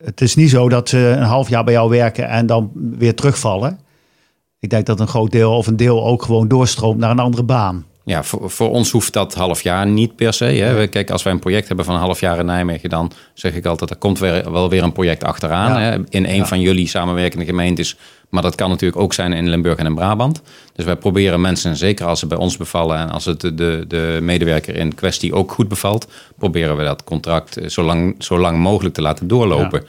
Het 0.05 0.21
is 0.21 0.35
niet 0.35 0.51
zo 0.51 0.69
dat 0.69 0.89
ze 0.89 0.99
een 0.99 1.23
half 1.23 1.49
jaar 1.49 1.65
bij 1.65 1.73
jou 1.73 1.91
werken 1.91 2.29
en 2.29 2.47
dan 2.47 2.71
weer 2.75 3.15
terugvallen. 3.15 3.81
Ik 4.59 4.71
denk 4.71 4.87
dat 4.87 5.01
een 5.01 5.09
groot 5.09 5.33
deel 5.33 5.57
of 5.57 5.67
een 5.67 5.77
deel 5.77 6.07
ook 6.07 6.23
gewoon 6.23 6.49
doorstroomt 6.49 6.99
naar 6.99 7.11
een 7.11 7.19
andere 7.19 7.43
baan. 7.43 7.85
Ja, 8.07 8.23
voor, 8.23 8.51
voor 8.51 8.71
ons 8.71 8.91
hoeft 8.91 9.13
dat 9.13 9.35
half 9.35 9.63
jaar 9.63 9.87
niet 9.87 10.17
per 10.17 10.33
se. 10.33 10.45
Hè. 10.45 10.87
Kijk, 10.87 11.11
als 11.11 11.23
wij 11.23 11.33
een 11.33 11.39
project 11.39 11.67
hebben 11.67 11.85
van 11.85 11.95
een 11.95 12.01
half 12.01 12.21
jaar 12.21 12.39
in 12.39 12.47
Nijmegen, 12.47 12.91
dan 12.91 13.13
zeg 13.35 13.55
ik 13.55 13.67
altijd, 13.67 13.91
er 13.91 13.97
komt 13.97 14.19
weer, 14.19 14.53
wel 14.53 14.69
weer 14.69 14.83
een 14.83 14.93
project 14.93 15.25
achteraan. 15.25 15.71
Ja. 15.71 15.79
Hè, 15.79 15.95
in 16.09 16.25
een 16.25 16.35
Ja. 16.37 16.47
van 16.47 16.61
jullie 16.61 16.89
samenwerkende 16.89 17.45
gemeentes. 17.45 17.97
Maar 18.29 18.43
dat 18.43 18.55
kan 18.55 18.69
natuurlijk 18.71 19.01
ook 19.03 19.13
zijn 19.15 19.33
in 19.33 19.49
Limburg 19.49 19.77
en 19.79 19.87
in 19.87 19.95
Brabant. 19.95 20.43
Dus 20.75 20.85
wij 20.85 20.97
proberen 20.97 21.41
mensen, 21.41 21.77
zeker 21.77 22.07
als 22.07 22.19
ze 22.19 22.27
bij 22.27 22.39
ons 22.39 22.57
bevallen 22.57 22.99
en 22.99 23.11
als 23.11 23.25
het 23.25 23.41
de, 23.41 23.55
de, 23.55 23.85
de 23.89 24.19
medewerker 24.23 24.77
in 24.77 24.95
kwestie 24.95 25.35
ook 25.35 25.53
goed 25.53 25.69
bevalt, 25.69 26.07
proberen 26.39 26.77
we 26.77 26.85
dat 26.85 27.05
contract 27.05 27.57
eh, 27.57 27.69
zo 27.69 27.83
lang, 27.83 28.15
zo 28.19 28.39
lang 28.39 28.59
mogelijk 28.59 28.95
te 28.95 29.03
laten 29.03 29.29
doorlopen. 29.29 29.85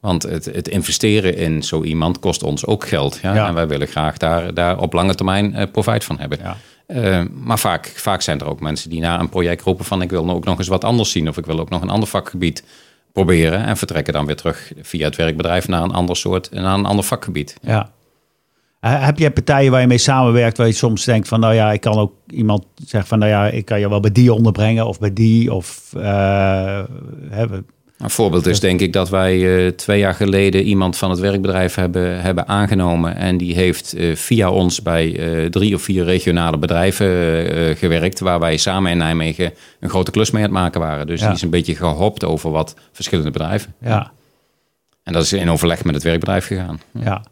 Want 0.00 0.22
het, 0.22 0.44
het 0.44 0.68
investeren 0.68 1.36
in 1.36 1.62
zo 1.62 1.82
iemand 1.82 2.18
kost 2.18 2.42
ons 2.42 2.66
ook 2.66 2.88
geld. 2.88 3.18
Ja? 3.22 3.34
Ja. 3.34 3.46
En 3.48 3.54
wij 3.54 3.68
willen 3.68 3.86
graag 3.88 4.16
daar, 4.16 4.54
daar 4.54 4.78
op 4.78 4.92
lange 4.92 5.14
termijn 5.14 5.54
eh, 5.54 5.66
profijt 5.72 6.04
van 6.04 6.18
hebben. 6.18 6.38
Ja. 6.42 6.56
Eh, 6.92 7.22
maar 7.32 7.58
vaak, 7.58 7.86
vaak 7.86 8.22
zijn 8.22 8.40
er 8.40 8.46
ook 8.46 8.60
mensen 8.60 8.90
die 8.90 9.00
na 9.00 9.20
een 9.20 9.28
project 9.28 9.62
roepen 9.62 9.84
van 9.84 10.02
ik 10.02 10.10
wil 10.10 10.30
ook 10.30 10.44
nog 10.44 10.58
eens 10.58 10.68
wat 10.68 10.84
anders 10.84 11.10
zien 11.10 11.28
of 11.28 11.36
ik 11.36 11.46
wil 11.46 11.60
ook 11.60 11.68
nog 11.68 11.82
een 11.82 11.90
ander 11.90 12.08
vakgebied 12.08 12.64
proberen 13.12 13.64
en 13.64 13.76
vertrekken 13.76 14.12
dan 14.12 14.26
weer 14.26 14.36
terug 14.36 14.72
via 14.80 15.04
het 15.04 15.16
werkbedrijf 15.16 15.68
naar 15.68 15.82
een 15.82 15.92
ander 15.92 16.16
soort, 16.16 16.50
naar 16.50 16.74
een 16.74 16.84
ander 16.84 17.04
vakgebied. 17.04 17.56
Ja. 17.62 17.90
Eh, 18.80 19.04
heb 19.04 19.18
jij 19.18 19.30
partijen 19.30 19.70
waar 19.70 19.80
je 19.80 19.86
mee 19.86 19.98
samenwerkt 19.98 20.56
waar 20.56 20.66
je 20.66 20.72
soms 20.72 21.04
denkt 21.04 21.28
van 21.28 21.40
nou 21.40 21.54
ja, 21.54 21.72
ik 21.72 21.80
kan 21.80 21.98
ook 21.98 22.12
iemand 22.26 22.64
zeggen 22.84 23.08
van 23.08 23.18
nou 23.18 23.30
ja, 23.30 23.46
ik 23.46 23.64
kan 23.64 23.80
je 23.80 23.88
wel 23.88 24.00
bij 24.00 24.12
die 24.12 24.32
onderbrengen 24.32 24.86
of 24.86 24.98
bij 24.98 25.12
die 25.12 25.52
of 25.52 25.92
eh, 25.96 26.82
hebben. 27.28 27.66
Een 28.02 28.10
voorbeeld 28.10 28.46
is 28.46 28.60
denk 28.60 28.80
ik 28.80 28.92
dat 28.92 29.08
wij 29.10 29.64
eh, 29.66 29.72
twee 29.72 29.98
jaar 29.98 30.14
geleden 30.14 30.62
iemand 30.62 30.96
van 30.96 31.10
het 31.10 31.18
werkbedrijf 31.18 31.74
hebben, 31.74 32.20
hebben 32.20 32.48
aangenomen. 32.48 33.16
En 33.16 33.36
die 33.36 33.54
heeft 33.54 33.92
eh, 33.94 34.16
via 34.16 34.50
ons 34.50 34.82
bij 34.82 35.16
eh, 35.18 35.46
drie 35.50 35.74
of 35.74 35.82
vier 35.82 36.04
regionale 36.04 36.58
bedrijven 36.58 37.06
gewerkt. 37.76 38.20
Waar 38.20 38.40
wij 38.40 38.56
samen 38.56 38.90
in 38.90 38.98
Nijmegen 38.98 39.52
een 39.80 39.88
grote 39.88 40.10
klus 40.10 40.30
mee 40.30 40.42
aan 40.42 40.48
het 40.50 40.58
maken 40.58 40.80
waren. 40.80 41.06
Dus 41.06 41.20
Ja. 41.20 41.26
die 41.26 41.34
is 41.34 41.42
een 41.42 41.50
beetje 41.50 41.74
gehopt 41.76 42.24
over 42.24 42.50
wat 42.50 42.74
verschillende 42.92 43.30
bedrijven. 43.30 43.74
Ja, 43.80 44.10
En 45.02 45.12
dat 45.12 45.22
is 45.22 45.32
in 45.32 45.50
overleg 45.50 45.84
met 45.84 45.94
het 45.94 46.04
werkbedrijf 46.04 46.46
gegaan. 46.46 46.80
ja. 46.92 47.00
Ja, 47.04 47.22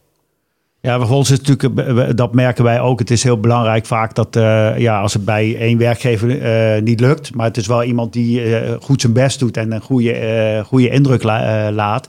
voor 0.82 1.16
ons 1.16 1.30
is 1.30 1.38
het 1.38 1.48
natuurlijk, 1.48 1.98
eh, 2.08 2.14
dat 2.14 2.34
merken 2.34 2.64
wij 2.64 2.80
ook. 2.80 2.98
Het 2.98 3.10
is 3.10 3.22
heel 3.22 3.40
belangrijk 3.40 3.86
vaak 3.86 4.14
dat 4.14 4.36
eh, 4.36 4.78
ja, 4.78 5.00
als 5.00 5.12
het 5.12 5.24
bij 5.24 5.56
één 5.58 5.78
werkgever 5.78 6.42
eh, 6.42 6.82
niet 6.82 7.00
lukt, 7.00 7.34
maar 7.34 7.46
het 7.46 7.56
is 7.56 7.66
wel 7.66 7.82
iemand 7.84 8.12
die 8.12 8.42
goed 8.80 9.00
zijn 9.00 9.12
best 9.12 9.38
doet 9.38 9.56
en 9.56 9.72
een 9.72 9.80
goede, 9.80 10.62
goede 10.66 10.88
indruk 10.88 11.22
la- 11.22 11.70
laat. 11.72 12.08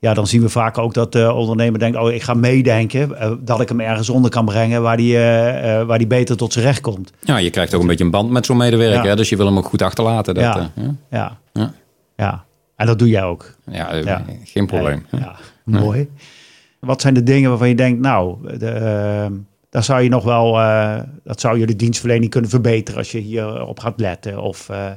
Ja, 0.00 0.14
dan 0.14 0.26
zien 0.26 0.40
we 0.42 0.48
vaak 0.48 0.78
ook 0.78 0.94
dat 0.94 1.12
de 1.12 1.32
ondernemer 1.32 1.78
denkt, 1.78 1.98
oh, 1.98 2.12
ik 2.12 2.22
ga 2.22 2.34
meedenken, 2.34 3.16
dat 3.44 3.60
ik 3.60 3.68
hem 3.68 3.80
ergens 3.80 4.08
onder 4.10 4.30
kan 4.30 4.44
brengen 4.44 4.82
waar 4.82 4.96
die, 4.96 5.16
waar 5.86 5.98
die 5.98 6.06
beter 6.06 6.36
tot 6.36 6.52
zijn 6.52 6.64
recht 6.64 6.80
komt. 6.80 7.12
Ja, 7.20 7.36
je 7.36 7.50
krijgt 7.50 7.74
ook 7.74 7.80
een 7.80 7.86
beetje 7.86 8.04
een 8.04 8.10
band 8.10 8.30
met 8.30 8.46
zo'n 8.46 8.56
medewerker. 8.56 9.02
Ja. 9.02 9.08
Hè? 9.08 9.16
Dus 9.16 9.28
je 9.28 9.36
wil 9.36 9.46
hem 9.46 9.56
ook 9.58 9.66
goed 9.66 9.82
achterlaten. 9.82 10.34
Dat, 10.34 10.44
Ja. 10.44 10.70
ja. 10.74 10.94
Ja, 11.10 11.38
Ja. 11.52 11.72
ja. 12.16 12.44
En 12.76 12.86
dat 12.86 12.98
doe 12.98 13.08
jij 13.08 13.22
ook. 13.24 13.54
Ja, 13.70 13.94
Ja. 13.94 14.24
geen 14.44 14.66
probleem. 14.66 15.06
Ja, 15.10 15.34
mooi. 15.64 16.08
Wat 16.80 17.00
zijn 17.00 17.14
de 17.14 17.22
dingen 17.22 17.48
waarvan 17.50 17.68
je 17.68 17.74
denkt, 17.74 18.00
nou, 18.00 18.56
de, 18.58 18.68
eh, 18.68 19.26
daar 19.70 19.84
zou 19.84 20.02
je 20.02 20.08
nog 20.08 20.24
wel, 20.24 20.58
eh, 20.58 20.98
dat 21.24 21.40
zou 21.40 21.58
je 21.58 21.66
de 21.66 21.76
dienstverlening 21.76 22.30
kunnen 22.30 22.50
verbeteren 22.50 22.98
als 22.98 23.12
je 23.12 23.18
hierop 23.18 23.80
gaat 23.80 24.00
letten? 24.00 24.42
Of, 24.42 24.68
eh, 24.68 24.90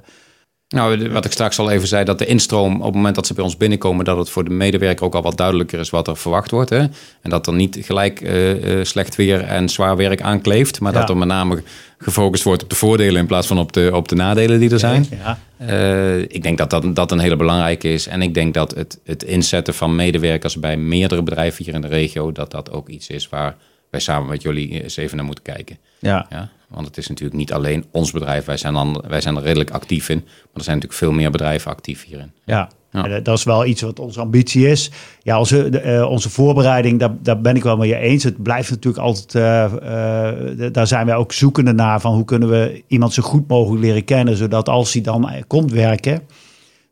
Nou, 0.67 1.10
wat 1.12 1.26
ik 1.26 1.32
straks 1.32 1.60
al 1.60 1.70
even 1.70 1.88
zei, 1.88 2.04
dat 2.04 2.17
de 2.20 2.26
instroom 2.26 2.76
op 2.80 2.86
het 2.86 2.96
moment 2.96 3.15
dat 3.15 3.28
ze 3.28 3.34
bij 3.34 3.44
ons 3.44 3.58
binnenkomen, 3.58 4.06
dat 4.06 4.17
het 4.17 4.30
voor 4.30 4.44
de 4.44 4.50
medewerker 4.50 5.06
ook 5.06 5.15
al 5.15 5.22
wat 5.22 5.38
duidelijker 5.38 5.80
is 5.80 5.89
wat 5.89 6.08
er 6.08 6.17
verwacht 6.17 6.52
wordt. 6.52 6.70
Hè? 6.70 6.80
En 7.22 7.30
dat 7.30 7.48
er 7.48 7.54
niet 7.54 7.78
gelijk 7.82 8.22
eh, 8.22 8.84
slecht 8.84 9.15
weer 9.15 9.41
en 9.44 9.70
zwaar 9.70 9.98
werk 9.98 10.22
aankleeft, 10.22 10.80
maar 10.80 10.94
Ja. 10.94 11.00
dat 11.00 11.10
er 11.10 11.17
met 11.17 11.28
name 11.28 11.63
gefocust 12.02 12.44
wordt 12.44 12.64
op 12.64 12.70
de 12.70 12.76
voordelen 12.76 13.22
in 13.22 13.28
plaats 13.28 13.48
van 13.48 13.60
op 13.60 13.74
de, 13.74 13.92
op 13.94 14.08
de 14.08 14.16
nadelen 14.16 14.60
die 14.60 14.72
er 14.72 14.80
zijn. 14.80 15.06
ja, 15.24 15.40
Eh, 15.58 16.20
ik 16.20 16.44
denk 16.44 16.58
dat, 16.58 16.70
dat 16.70 16.96
dat 16.96 17.12
een 17.12 17.20
hele 17.20 17.36
belangrijke 17.36 17.94
is. 17.94 18.08
En 18.08 18.22
ik 18.22 18.34
denk 18.34 18.54
dat 18.54 18.76
het, 18.76 19.00
het 19.04 19.24
inzetten 19.24 19.74
van 19.74 19.96
medewerkers 19.96 20.60
bij 20.60 20.78
meerdere 20.78 21.24
bedrijven 21.24 21.66
hier 21.66 21.74
in 21.74 21.82
de 21.82 21.88
regio, 21.88 22.32
dat 22.32 22.52
dat 22.52 22.72
ook 22.72 22.90
iets 22.90 23.08
is 23.08 23.30
waar 23.30 23.56
wij 23.90 24.00
samen 24.00 24.30
met 24.30 24.42
jullie 24.42 24.84
eens 24.84 24.98
even 24.98 25.18
naar 25.18 25.26
moeten 25.26 25.44
kijken. 25.44 25.78
ja, 26.00 26.26
Ja, 26.30 26.50
want 26.68 26.88
het 26.88 26.98
is 26.98 27.08
natuurlijk 27.08 27.38
niet 27.38 27.54
alleen 27.54 27.86
ons 27.92 28.12
bedrijf. 28.12 28.46
Wij 28.46 28.58
zijn, 28.58 28.74
dan, 28.74 29.04
wij 29.08 29.22
zijn 29.22 29.36
er 29.36 29.44
redelijk 29.44 29.70
actief 29.70 30.10
in. 30.10 30.22
Maar 30.24 30.34
er 30.54 30.64
zijn 30.64 30.76
natuurlijk 30.76 31.04
veel 31.04 31.12
meer 31.12 31.32
bedrijven 31.32 31.72
actief 31.72 32.06
hierin. 32.06 32.32
ja. 32.46 32.70
Ja. 32.91 33.06
Eh, 33.06 33.23
dat 33.23 33.38
is 33.38 33.43
wel 33.43 33.65
iets 33.65 33.82
wat 33.82 33.99
onze 33.99 34.19
ambitie 34.19 34.67
is. 34.67 34.91
Ja, 35.23 35.39
onze, 35.39 35.69
eh, 35.69 36.10
onze 36.10 36.30
voorbereiding, 36.30 37.08
daar, 37.21 37.41
ben 37.41 37.56
ik 37.56 37.63
wel 37.63 37.77
mee 37.77 37.95
eens. 37.95 38.23
Het 38.23 38.43
blijft 38.43 38.69
natuurlijk 38.69 39.04
altijd, 39.04 39.36
eh, 39.36 40.71
daar 40.71 40.88
zijn 40.88 41.06
wij 41.06 41.15
ook 41.15 41.34
zoekende 41.34 41.73
naar 41.73 42.01
van 42.01 42.13
hoe 42.13 42.25
kunnen 42.25 42.49
we 42.49 42.84
iemand 42.88 43.13
zo 43.13 43.23
goed 43.23 43.47
mogelijk 43.47 43.84
leren 43.84 44.04
kennen, 44.04 44.36
zodat 44.36 44.69
als 44.69 44.93
hij 44.93 45.01
dan 45.01 45.30
komt 45.47 45.71
werken, 45.71 46.21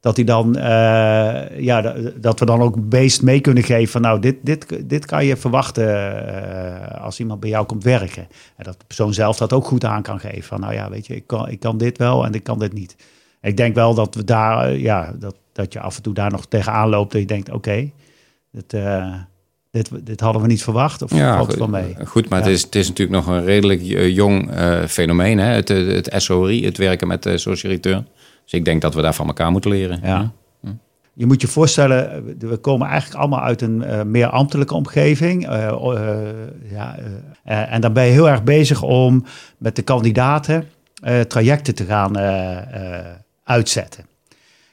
dat 0.01 0.15
hij 0.15 0.25
dan, 0.25 0.53
ja, 1.57 1.93
dat 2.15 2.39
we 2.39 2.45
dan 2.45 2.61
ook 2.61 2.75
een 2.75 2.89
beest 2.89 3.21
mee 3.21 3.39
kunnen 3.39 3.63
geven 3.63 3.91
van 3.91 4.01
nou, 4.01 4.19
dit, 4.19 4.35
dit, 4.41 4.89
dit 4.89 5.05
kan 5.05 5.25
je 5.25 5.37
verwachten 5.37 7.01
als 7.01 7.19
iemand 7.19 7.39
bij 7.39 7.49
jou 7.49 7.65
komt 7.65 7.83
werken. 7.83 8.27
En 8.55 8.63
dat 8.63 8.79
de 8.79 8.85
persoon 8.85 9.13
zelf 9.13 9.37
dat 9.37 9.53
ook 9.53 9.65
goed 9.65 9.85
aan 9.85 10.01
kan 10.01 10.19
geven. 10.19 10.43
Van 10.43 10.59
nou 10.59 10.73
ja, 10.73 10.89
weet 10.89 11.07
je, 11.07 11.15
ik 11.15 11.27
kan, 11.27 11.49
ik 11.49 11.59
kan 11.59 11.77
dit 11.77 11.97
wel 11.97 12.25
en 12.25 12.33
ik 12.33 12.43
kan 12.43 12.59
dit 12.59 12.73
niet. 12.73 12.95
Ik 13.41 13.57
denk 13.57 13.75
wel 13.75 13.93
dat 13.93 14.15
we 14.15 14.23
daar, 14.23 14.67
eh, 14.67 14.81
ja, 14.81 15.13
dat, 15.19 15.35
dat 15.53 15.73
je 15.73 15.79
af 15.79 15.95
en 15.95 16.01
toe 16.01 16.13
daar 16.13 16.31
nog 16.31 16.45
tegenaan 16.45 16.89
loopt. 16.89 17.11
Dat 17.11 17.21
je 17.21 17.27
denkt, 17.27 17.51
oké, 17.51 17.91
dit, 18.51 18.73
eh, 18.73 19.13
dit, 19.71 19.89
dit 20.03 20.19
hadden 20.19 20.41
we 20.41 20.47
niet 20.47 20.63
verwacht. 20.63 21.01
Of 21.01 21.09
valt 21.09 21.47
het 21.47 21.59
wel 21.59 21.67
mee? 21.67 21.95
goed 22.05 22.29
maar 22.29 22.39
Ja. 22.39 22.45
het, 22.45 22.53
is, 22.53 22.61
het 22.61 22.75
is 22.75 22.87
natuurlijk 22.87 23.25
nog 23.25 23.35
een 23.35 23.43
redelijk 23.43 23.81
eh, 23.81 24.15
jong 24.15 24.51
fenomeen. 24.87 25.37
Hè? 25.37 25.53
Het, 25.53 25.69
eh, 25.69 25.87
het 25.87 26.13
SORI, 26.15 26.65
het 26.65 26.77
werken 26.77 27.07
met 27.07 27.23
de 27.23 27.37
social 27.37 27.71
return. 27.71 28.07
Dus 28.43 28.53
ik 28.53 28.65
denk 28.65 28.81
dat 28.81 28.93
we 28.93 29.01
daar 29.01 29.13
van 29.15 29.27
elkaar 29.27 29.51
moeten 29.51 29.71
leren. 29.71 29.99
Ja. 30.03 30.31
Je 31.13 31.25
moet 31.25 31.41
je 31.41 31.47
voorstellen, 31.47 32.25
we 32.39 32.57
komen 32.57 32.87
eigenlijk 32.87 33.19
allemaal 33.19 33.41
uit 33.41 33.61
een 33.61 34.11
meer 34.11 34.27
ambtelijke 34.27 34.73
omgeving. 34.73 35.43
Ja, 36.71 36.97
en 37.43 37.81
dan 37.81 37.93
ben 37.93 38.05
je 38.05 38.11
heel 38.11 38.29
erg 38.29 38.43
bezig 38.43 38.81
om 38.81 39.23
met 39.57 39.75
de 39.75 39.81
kandidaten 39.81 40.67
trajecten 41.27 41.75
te 41.75 41.85
gaan 41.85 42.11
uitzetten. 43.49 44.05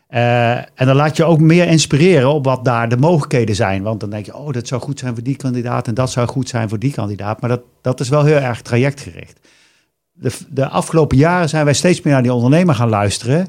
Eh, 0.07 0.57
en 0.57 0.87
dan 0.87 0.97
laat 0.97 1.17
je 1.17 1.25
ook 1.25 1.41
meer 1.41 1.67
inspireren 1.67 2.33
op 2.33 2.45
wat 2.45 2.65
daar 2.65 2.89
de 2.89 2.97
mogelijkheden 2.97 3.55
zijn. 3.55 3.83
Want 3.83 4.01
dan 4.01 4.11
denk 4.11 4.27
je, 4.27 4.37
oh, 4.37 4.53
dat 4.53 4.67
zou 4.67 4.81
goed 4.81 4.99
zijn 4.99 5.15
voor 5.15 5.23
die 5.23 5.37
kandidaat 5.37 5.89
en 5.89 5.95
dat 5.95 6.11
zou 6.11 6.29
goed 6.29 6.49
zijn 6.49 6.69
voor 6.69 6.79
die 6.79 6.93
kandidaat. 6.93 7.41
Maar 7.41 7.51
dat, 7.51 7.63
dat 7.81 8.01
is 8.01 8.09
wel 8.09 8.25
heel 8.25 8.37
erg 8.37 8.63
trajectgericht. 8.63 9.41
De, 10.13 10.33
de 10.49 10.69
afgelopen 10.69 11.17
jaren 11.17 11.49
zijn 11.49 11.65
wij 11.65 11.75
steeds 11.75 12.03
meer 12.03 12.13
naar 12.13 12.23
die 12.23 12.33
ondernemer 12.33 12.75
gaan 12.75 12.89
luisteren. 12.89 13.49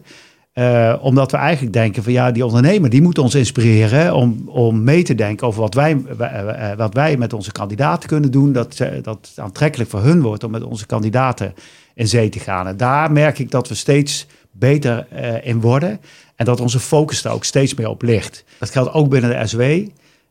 Eh, 0.53 0.95
omdat 1.01 1.31
we 1.31 1.37
eigenlijk 1.37 1.73
denken 1.73 2.03
van 2.03 2.11
ja, 2.11 2.31
die 2.31 2.45
ondernemer 2.45 2.89
die 2.89 3.01
moet 3.01 3.17
ons 3.17 3.35
inspireren 3.35 4.15
om, 4.15 4.43
om 4.45 4.83
mee 4.83 5.03
te 5.03 5.15
denken 5.15 5.47
over 5.47 5.61
wat 5.61 5.73
wij, 5.73 5.97
eh, 6.19 6.71
wat 6.77 6.93
wij 6.93 7.17
met 7.17 7.33
onze 7.33 7.51
kandidaten 7.51 8.09
kunnen 8.09 8.31
doen. 8.31 8.53
Dat, 8.53 8.77
dat 9.01 9.31
aantrekkelijk 9.35 9.89
voor 9.89 10.01
hun 10.01 10.21
wordt 10.21 10.43
om 10.43 10.51
met 10.51 10.63
onze 10.63 10.85
kandidaten 10.85 11.53
in 11.93 12.07
zee 12.07 12.29
te 12.29 12.39
gaan. 12.39 12.67
En 12.67 12.77
daar 12.77 13.11
merk 13.11 13.39
ik 13.39 13.51
dat 13.51 13.67
we 13.67 13.75
steeds 13.75 14.27
beter 14.59 15.07
eh, 15.09 15.47
in 15.47 15.61
worden. 15.61 15.99
En 16.35 16.45
dat 16.45 16.59
onze 16.59 16.79
focus 16.79 17.21
daar 17.21 17.33
ook 17.33 17.43
steeds 17.43 17.73
meer 17.73 17.89
op 17.89 18.01
ligt. 18.01 18.43
Dat 18.59 18.69
geldt 18.69 18.93
ook 18.93 19.09
binnen 19.09 19.29
de 19.29 19.47
SW. 19.47 19.61
eh, 19.61 19.85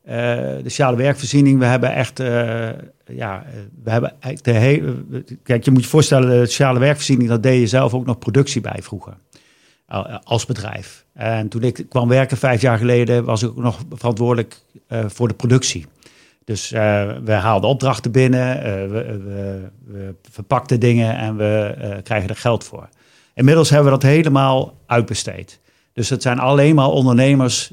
de 0.06 0.60
sociale 0.62 0.96
werkvoorziening, 0.96 1.58
we 1.58 1.64
hebben 1.64 1.94
echt, 1.94 2.20
eh, 2.20 2.68
ja, 3.06 3.44
we 3.82 3.90
hebben 3.90 4.12
de 4.42 4.52
hele, 4.52 5.04
kijk, 5.42 5.64
je 5.64 5.70
moet 5.70 5.82
je 5.82 5.88
voorstellen, 5.88 6.40
de 6.40 6.46
sociale 6.46 6.78
werkvoorziening, 6.78 7.28
dat 7.28 7.42
deed 7.42 7.60
je 7.60 7.66
zelf 7.66 7.94
ook 7.94 8.06
nog 8.06 8.18
productie 8.18 8.60
bij 8.60 8.78
vroeger 8.82 9.16
al- 9.86 10.06
als 10.06 10.46
bedrijf. 10.46 11.04
En 11.12 11.48
toen 11.48 11.62
ik 11.62 11.86
kwam 11.88 12.08
werken 12.08 12.36
vijf 12.36 12.60
jaar 12.60 12.78
geleden, 12.78 13.24
was 13.24 13.42
ik 13.42 13.48
ook 13.48 13.56
nog 13.56 13.80
verantwoordelijk 13.94 14.60
voor 15.08 15.28
de 15.28 15.34
productie. 15.34 15.86
Dus 16.46 16.72
uh, 16.72 17.10
we 17.24 17.32
haalden 17.32 17.70
opdrachten 17.70 18.10
binnen, 18.10 18.56
uh, 18.56 18.62
we, 18.62 19.22
we, 19.24 19.68
we, 19.84 20.14
verpakten 20.30 20.80
dingen 20.80 21.16
en 21.16 21.36
we 21.36 21.74
uh, 21.78 21.94
krijgen 22.02 22.28
er 22.28 22.36
geld 22.36 22.64
voor. 22.64 22.88
Inmiddels 23.36 23.70
hebben 23.70 23.92
we 23.92 23.98
dat 23.98 24.10
helemaal 24.10 24.74
uitbesteed. 24.86 25.60
Dus 25.92 26.08
het 26.08 26.22
zijn 26.22 26.38
alleen 26.38 26.74
maar 26.74 26.88
ondernemers 26.88 27.72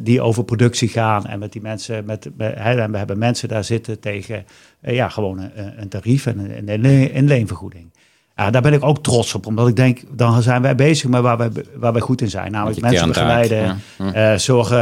die 0.00 0.20
over 0.20 0.44
productie 0.44 0.88
gaan 0.88 1.26
en 1.26 1.38
met 1.38 1.52
die 1.52 1.62
mensen, 1.62 2.04
met, 2.04 2.30
met 2.36 2.54
en 2.54 2.92
we 2.92 2.98
hebben 2.98 3.18
mensen 3.18 3.48
daar 3.48 3.64
zitten 3.64 4.00
tegen 4.00 4.44
ja, 4.80 5.08
gewoon 5.08 5.38
een, 5.38 5.80
een 5.80 5.88
tarief 5.88 6.26
en 6.26 6.68
een, 6.68 6.84
een 7.16 7.26
leenvergoeding. 7.26 7.92
Ja, 8.36 8.50
daar 8.50 8.62
ben 8.62 8.72
ik 8.72 8.84
ook 8.84 9.02
trots 9.02 9.34
op, 9.34 9.46
omdat 9.46 9.68
ik 9.68 9.76
denk, 9.76 10.00
dan 10.10 10.42
zijn 10.42 10.62
wij 10.62 10.74
bezig 10.74 11.10
met 11.10 11.20
waar 11.20 11.36
wij, 11.36 11.50
waar 11.76 11.92
wij 11.92 12.00
goed 12.00 12.20
in 12.20 12.30
zijn. 12.30 12.52
Namelijk 12.52 12.80
mensen 12.80 13.08
begeleiden, 13.08 13.78
ja. 13.98 14.32
uh, 14.32 14.38
zorgen 14.38 14.78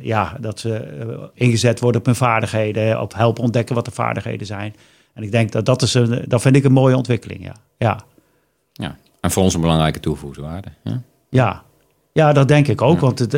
ja, 0.00 0.36
dat 0.40 0.60
ze 0.60 1.30
ingezet 1.34 1.80
worden 1.80 2.00
op 2.00 2.06
hun 2.06 2.14
vaardigheden, 2.14 3.00
op 3.00 3.14
helpen 3.14 3.42
ontdekken 3.42 3.74
wat 3.74 3.84
de 3.84 3.90
vaardigheden 3.90 4.46
zijn. 4.46 4.74
En 5.14 5.22
ik 5.22 5.30
denk 5.30 5.52
dat 5.52 5.66
dat 5.66 5.82
is 5.82 5.94
een, 5.94 6.24
dat 6.28 6.40
vind 6.40 6.56
ik 6.56 6.64
een 6.64 6.72
mooie 6.72 6.96
ontwikkeling, 6.96 7.44
ja. 7.44 7.54
Ja, 7.78 8.00
ja. 8.72 8.96
En 9.20 9.30
voor 9.30 9.42
ons 9.42 9.54
een 9.54 9.60
belangrijke 9.60 10.00
toegevoegde 10.00 10.42
waarde. 10.42 10.68
Ja, 10.84 11.02
ja. 11.30 11.62
ja 12.12 12.32
dat 12.32 12.48
denk 12.48 12.68
ik 12.68 12.82
ook, 12.82 13.00
want 13.00 13.18
het, 13.18 13.30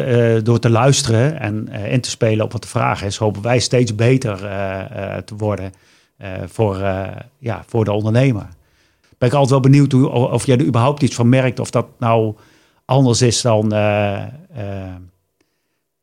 door 0.44 0.58
te 0.58 0.70
luisteren 0.70 1.40
en 1.40 1.68
in 1.68 2.00
te 2.00 2.10
spelen 2.10 2.44
op 2.44 2.52
wat 2.52 2.62
de 2.62 2.68
vraag 2.68 3.02
is, 3.02 3.16
hopen 3.16 3.42
wij 3.42 3.58
steeds 3.58 3.94
beter 3.94 4.36
te 5.24 5.36
worden 5.36 5.72
voor, 6.46 6.76
ja, 7.38 7.62
voor 7.66 7.84
de 7.84 7.92
ondernemer 7.92 8.46
ben 9.22 9.30
ik 9.30 9.36
altijd 9.36 9.62
wel 9.62 9.70
benieuwd 9.70 9.92
hoe, 9.92 10.08
of 10.08 10.46
jij 10.46 10.56
er 10.56 10.64
überhaupt 10.64 11.02
iets 11.02 11.14
van 11.14 11.28
merkt. 11.28 11.60
Of 11.60 11.70
dat 11.70 11.86
nou 11.98 12.34
anders 12.84 13.22
is 13.22 13.40
dan 13.40 13.74
uh, 13.74 14.22
uh, 14.56 14.94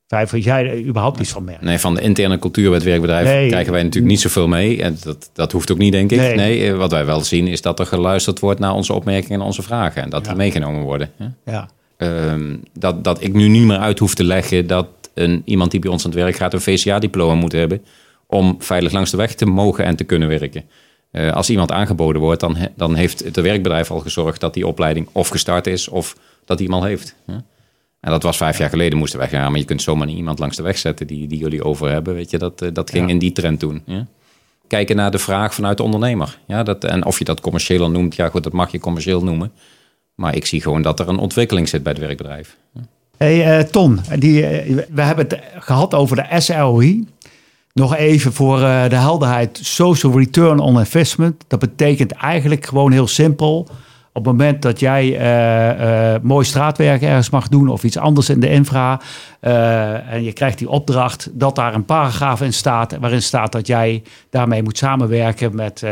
of 0.10 0.38
jij 0.38 0.69
er 0.69 0.86
überhaupt 0.86 1.19
iets 1.19 1.32
van 1.32 1.43
merkt. 1.43 1.62
Nee, 1.62 1.78
van 1.78 1.95
de 1.95 2.02
interne 2.02 2.39
cultuur 2.39 2.65
bij 2.65 2.74
het 2.74 2.84
werkbedrijf 2.84 3.48
krijgen 3.48 3.72
wij 3.72 3.84
natuurlijk 3.84 4.12
niet 4.12 4.22
zoveel 4.22 4.48
mee. 4.48 4.82
En 4.82 4.98
dat, 5.04 5.30
dat 5.34 5.52
hoeft 5.52 5.72
ook 5.72 5.78
niet, 5.78 5.91
denk 5.91 6.12
ik. 6.12 6.17
Nee. 6.17 6.36
nee. 6.36 6.74
wat 6.74 6.91
wij 6.91 7.06
wel 7.06 7.22
zien 7.22 7.48
is 7.48 7.62
dat 7.62 7.80
er 7.80 7.86
geluisterd 7.86 8.39
wordt 8.39 8.60
naar 8.60 8.74
onze 8.74 8.93
opmerkingen 8.93 9.39
en 9.39 9.45
onze 9.45 9.62
vragen. 9.62 10.02
En 10.02 10.10
dat 10.10 10.26
die 10.26 10.36
meegenomen 10.36 10.82
worden. 10.82 11.12
Ja. 11.45 11.69
Uh, 11.98 12.34
dat, 12.74 13.04
dat 13.04 13.24
ik 13.24 13.34
nu 13.34 13.48
niet 13.48 13.63
meer 13.63 13.78
uit 13.78 14.00
hoef 14.00 14.15
te 14.15 14.24
leggen 14.24 14.67
dat 14.67 14.88
een, 15.13 15.41
iemand 15.45 15.72
die 15.72 15.80
bij 15.80 15.91
ons 15.91 16.06
aan 16.06 16.12
het 16.12 16.19
werk 16.19 16.36
gaat 16.36 16.54
een 16.54 16.62
VCA-diploma 16.62 17.34
moet 17.34 17.52
hebben 17.52 17.82
om 18.28 18.56
veilig 18.60 18.91
langs 18.91 19.12
de 19.12 19.17
weg 19.17 19.34
te 19.34 19.45
mogen 19.45 19.86
en 19.86 19.95
te 19.95 20.04
kunnen 20.04 20.28
werken. 20.28 20.63
Uh, 21.12 21.32
als 21.32 21.50
iemand 21.50 21.72
aangeboden 21.72 22.22
wordt, 22.22 22.39
dan, 22.39 22.58
dan 22.76 22.95
heeft 22.95 23.24
het 23.24 23.36
werkbedrijf 23.36 23.91
al 23.91 24.00
gezorgd 24.00 24.39
dat 24.39 24.54
die 24.54 24.67
opleiding 24.67 25.08
of 25.12 25.28
gestart 25.28 25.67
is 25.67 25.88
of 25.88 26.15
dat 26.45 26.58
die 26.58 26.65
iemand 26.65 26.84
heeft. 26.84 27.15
En 28.00 28.12
dat 28.12 28.24
was 28.24 28.38
vijf 28.38 28.58
jaar 28.58 28.70
geleden 28.70 28.98
moesten 28.98 29.20
wij 29.20 29.28
gaan, 29.28 29.52
maar 29.52 29.60
je 29.60 29.66
kunt 29.66 29.82
zomaar 29.82 30.08
niet 30.08 30.18
iemand 30.18 30.40
langs 30.40 30.58
de 30.58 30.64
weg 30.64 30.78
zetten 30.78 31.08
die, 31.08 31.28
die 31.28 31.38
jullie 31.38 31.64
over 31.64 31.90
hebben. 31.90 32.14
Weet 32.14 32.30
je, 32.30 32.38
dat, 32.38 32.62
eh, 32.62 32.70
dat 32.74 32.90
ging 32.90 33.10
in 33.10 33.20
die 33.20 33.32
trend 33.32 33.60
toen. 33.60 33.82
Ja? 33.86 34.08
Kijken 34.68 34.96
naar 34.96 35.12
de 35.12 35.18
vraag 35.18 35.54
vanuit 35.54 35.78
de 35.78 35.84
ondernemer. 35.84 36.40
Ja, 36.48 36.64
dat, 36.64 36.84
en 36.84 37.06
of 37.06 37.18
je 37.18 37.26
dat 37.26 37.42
commercieel 37.42 37.92
noemt, 37.92 38.16
ja 38.16 38.30
goed, 38.30 38.44
dat 38.44 38.54
mag 38.54 38.72
je 38.72 38.80
commercieel 38.80 39.24
noemen. 39.24 39.52
Maar 40.16 40.36
ik 40.36 40.46
zie 40.46 40.62
gewoon 40.62 40.82
dat 40.82 41.00
er 41.00 41.08
een 41.08 41.18
ontwikkeling 41.18 41.70
zit 41.70 41.84
bij 41.84 41.92
het 41.92 42.02
werkbedrijf. 42.02 42.58
Hey 43.18 43.60
uh, 43.60 43.64
Ton, 43.66 44.00
die, 44.20 44.42
we 44.90 45.02
hebben 45.02 45.28
het 45.28 45.40
gehad 45.60 45.94
over 45.94 46.16
de 46.16 46.26
SROI. 46.42 47.08
Nog 47.74 47.96
even 47.96 48.34
voor 48.34 48.60
uh, 48.60 48.90
de 48.90 48.96
helderheid. 48.96 49.60
Social 49.62 50.18
return 50.18 50.60
on 50.60 50.78
investment. 50.78 51.44
Dat 51.48 51.60
betekent 51.60 52.12
eigenlijk 52.12 52.66
gewoon 52.66 52.92
heel 52.92 53.08
simpel. 53.08 53.68
Op 54.13 54.26
het 54.26 54.38
moment 54.38 54.62
dat 54.62 54.80
jij 54.80 55.06
uh, 55.06 56.13
uh, 56.13 56.22
mooi 56.22 56.45
straatwerk 56.45 57.02
ergens 57.02 57.30
mag 57.30 57.48
doen 57.48 57.67
of 57.67 57.84
iets 57.84 57.98
anders 57.98 58.30
in 58.30 58.39
de 58.39 58.50
infra. 58.50 59.00
en 60.10 60.24
je 60.24 60.34
krijgt 60.34 60.58
die 60.58 60.69
opdracht, 60.69 61.30
dat 61.32 61.56
daar 61.56 61.74
een 61.74 61.86
paragraaf 61.86 62.41
in 62.41 62.54
staat. 62.54 62.98
waarin 63.00 63.22
staat 63.22 63.52
dat 63.52 63.67
jij 63.67 64.04
daarmee 64.30 64.63
moet 64.63 64.78
samenwerken 64.78 65.56
met, 65.56 65.84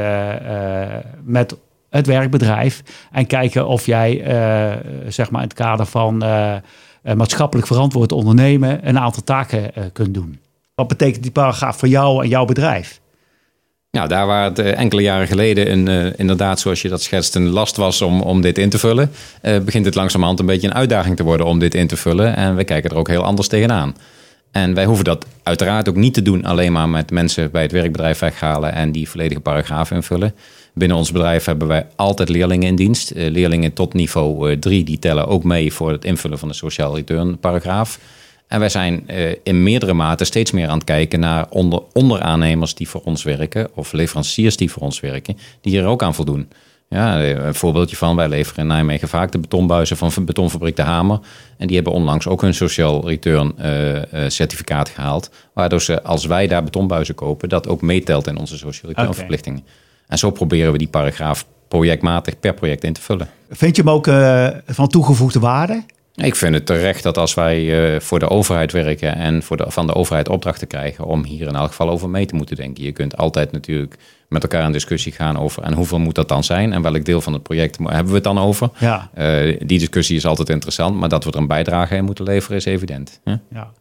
met 1.23 1.55
het 1.89 2.07
werkbedrijf. 2.07 2.83
En 3.11 3.25
kijken 3.25 3.67
of 3.67 3.85
jij, 3.85 4.21
zeg 5.07 5.31
maar 5.31 5.41
in 5.41 5.47
het 5.47 5.57
kader 5.57 5.85
van 5.85 6.17
maatschappelijk 7.15 7.67
verantwoord 7.67 8.11
ondernemen. 8.11 8.87
een 8.87 8.99
aantal 8.99 9.23
taken 9.23 9.71
kunt 9.93 10.13
doen. 10.13 10.39
Wat 10.75 10.87
betekent 10.87 11.23
die 11.23 11.31
paragraaf 11.31 11.77
voor 11.77 11.87
jou 11.87 12.23
en 12.23 12.29
jouw 12.29 12.45
bedrijf? 12.45 12.99
Nou, 13.91 14.07
daar 14.09 14.25
waar 14.27 14.43
het 14.43 14.59
eh, 14.59 14.79
enkele 14.79 15.01
jaren 15.01 15.27
geleden 15.27 15.71
een, 15.71 15.89
uh, 15.89 16.13
inderdaad, 16.19 16.59
zoals 16.59 16.81
je 16.81 16.89
dat 16.89 17.01
schetst, 17.01 17.35
een 17.35 17.49
last 17.49 17.75
was 17.75 18.01
om, 18.01 18.21
om 18.21 18.41
dit 18.41 18.57
in 18.57 18.69
te 18.69 18.77
vullen, 18.77 19.11
uh, 19.41 19.59
begint 19.59 19.85
het 19.85 19.95
langzamerhand 19.95 20.39
een 20.39 20.45
beetje 20.45 20.67
een 20.67 20.73
uitdaging 20.73 21.15
te 21.15 21.23
worden 21.23 21.45
om 21.45 21.59
dit 21.59 21.75
in 21.75 21.87
te 21.87 21.97
vullen. 21.97 22.35
En 22.35 22.55
we 22.55 22.63
kijken 22.63 22.89
er 22.89 22.97
ook 22.97 23.07
heel 23.07 23.23
anders 23.23 23.47
tegenaan. 23.47 23.95
En 24.51 24.73
wij 24.73 24.85
hoeven 24.85 25.05
dat 25.05 25.25
uiteraard 25.43 25.89
ook 25.89 25.95
niet 25.95 26.13
te 26.13 26.21
doen 26.21 26.45
alleen 26.45 26.71
maar 26.71 26.89
met 26.89 27.11
mensen 27.11 27.51
bij 27.51 27.61
het 27.61 27.71
werkbedrijf 27.71 28.19
weghalen 28.19 28.73
en 28.73 28.91
die 28.91 29.09
volledige 29.09 29.39
paragraaf 29.39 29.91
invullen. 29.91 30.35
Binnen 30.73 30.97
ons 30.97 31.11
bedrijf 31.11 31.45
hebben 31.45 31.67
wij 31.67 31.85
altijd 31.95 32.29
leerlingen 32.29 32.67
in 32.67 32.75
dienst. 32.75 33.11
leerlingen 33.15 33.73
tot 33.73 33.93
niveau 33.93 34.59
3 34.59 34.83
die 34.83 34.99
tellen 34.99 35.27
ook 35.27 35.43
mee 35.43 35.73
voor 35.73 35.91
het 35.91 36.05
invullen 36.05 36.39
van 36.39 36.47
de 36.47 36.53
sociaal 36.53 36.95
return 36.95 37.39
paragraaf. 37.39 37.99
En 38.47 38.59
wij 38.59 38.69
zijn 38.69 39.03
uh, 39.07 39.35
in 39.43 39.63
meerdere 39.63 39.93
mate 39.93 40.23
steeds 40.23 40.51
meer 40.51 40.67
aan 40.67 40.77
het 40.77 40.83
kijken 40.83 41.19
naar 41.19 41.45
onder, 41.49 41.81
onderaannemers 41.93 42.75
die 42.75 42.89
voor 42.89 43.01
ons 43.03 43.23
werken, 43.23 43.67
of 43.73 43.91
leveranciers 43.91 44.57
die 44.57 44.71
voor 44.71 44.81
ons 44.81 44.99
werken, 44.99 45.37
die 45.61 45.71
hier 45.71 45.85
ook 45.85 46.03
aan 46.03 46.15
voldoen. 46.15 46.49
Ja, 46.89 47.21
een 47.21 47.55
voorbeeldje 47.55 47.95
van, 47.95 48.15
wij 48.15 48.29
leveren 48.29 48.61
in 48.61 48.67
Nijmegen 48.67 49.07
vaak 49.07 49.31
de 49.31 49.39
betonbuizen 49.39 49.97
van 49.97 50.25
betonfabriek 50.25 50.75
De 50.75 50.81
Hamer. 50.81 51.19
En 51.57 51.67
die 51.67 51.75
hebben 51.75 51.93
onlangs 51.93 52.27
ook 52.27 52.41
hun 52.41 52.53
social 52.53 53.07
return 53.07 53.53
uh, 53.59 53.95
uh, 53.95 54.01
certificaat 54.27 54.89
gehaald. 54.89 55.29
Waardoor 55.53 55.81
ze, 55.81 56.03
als 56.03 56.25
wij 56.25 56.47
daar 56.47 56.63
betonbuizen 56.63 57.15
kopen, 57.15 57.49
dat 57.49 57.67
ook 57.67 57.81
meetelt 57.81 58.27
in 58.27 58.37
onze 58.37 58.57
social 58.57 58.87
return 58.87 59.07
okay. 59.07 59.19
verplichtingen. 59.19 59.65
En 60.07 60.17
zo 60.17 60.31
proberen 60.31 60.71
we 60.71 60.77
die 60.77 60.87
paragraaf 60.87 61.45
projectmatig 61.67 62.39
per 62.39 62.53
project 62.53 62.83
in 62.83 62.93
te 62.93 63.01
vullen. 63.01 63.29
Vind 63.49 63.75
je 63.75 63.81
hem 63.81 63.91
ook 63.91 64.05
van 64.67 64.87
toegevoegde 64.87 65.39
waarde? 65.39 65.83
Ik 66.23 66.35
vind 66.35 66.53
het 66.53 66.65
terecht 66.65 67.03
dat 67.03 67.17
als 67.17 67.33
wij 67.33 67.93
uh, 67.93 67.99
voor 67.99 68.19
de 68.19 68.29
overheid 68.29 68.71
werken 68.71 69.15
en 69.15 69.43
voor 69.43 69.57
de, 69.57 69.65
van 69.67 69.87
de 69.87 69.93
overheid 69.93 70.29
opdrachten 70.29 70.67
krijgen 70.67 71.05
om 71.05 71.23
hier 71.23 71.47
in 71.47 71.55
elk 71.55 71.67
geval 71.67 71.89
over 71.89 72.09
mee 72.09 72.25
te 72.25 72.35
moeten 72.35 72.55
denken. 72.55 72.83
Je 72.83 72.91
kunt 72.91 73.17
altijd 73.17 73.51
natuurlijk 73.51 73.95
met 74.29 74.43
elkaar 74.43 74.65
in 74.65 74.71
discussie 74.71 75.11
gaan 75.11 75.39
over 75.39 75.63
en 75.63 75.73
hoeveel 75.73 75.99
moet 75.99 76.15
dat 76.15 76.29
dan 76.29 76.43
zijn 76.43 76.73
en 76.73 76.81
welk 76.81 77.05
deel 77.05 77.21
van 77.21 77.33
het 77.33 77.43
project 77.43 77.77
hebben 77.77 78.07
we 78.07 78.13
het 78.13 78.23
dan 78.23 78.39
over. 78.39 78.69
Ja. 78.79 79.09
Uh, 79.17 79.57
die 79.65 79.79
discussie 79.79 80.15
is 80.15 80.25
altijd 80.25 80.49
interessant, 80.49 80.95
maar 80.95 81.09
dat 81.09 81.23
we 81.23 81.31
er 81.31 81.37
een 81.37 81.47
bijdrage 81.47 81.95
in 81.95 82.05
moeten 82.05 82.25
leveren 82.25 82.57
is 82.57 82.65
evident. 82.65 83.21
Huh? 83.23 83.35
Ja 83.51 83.71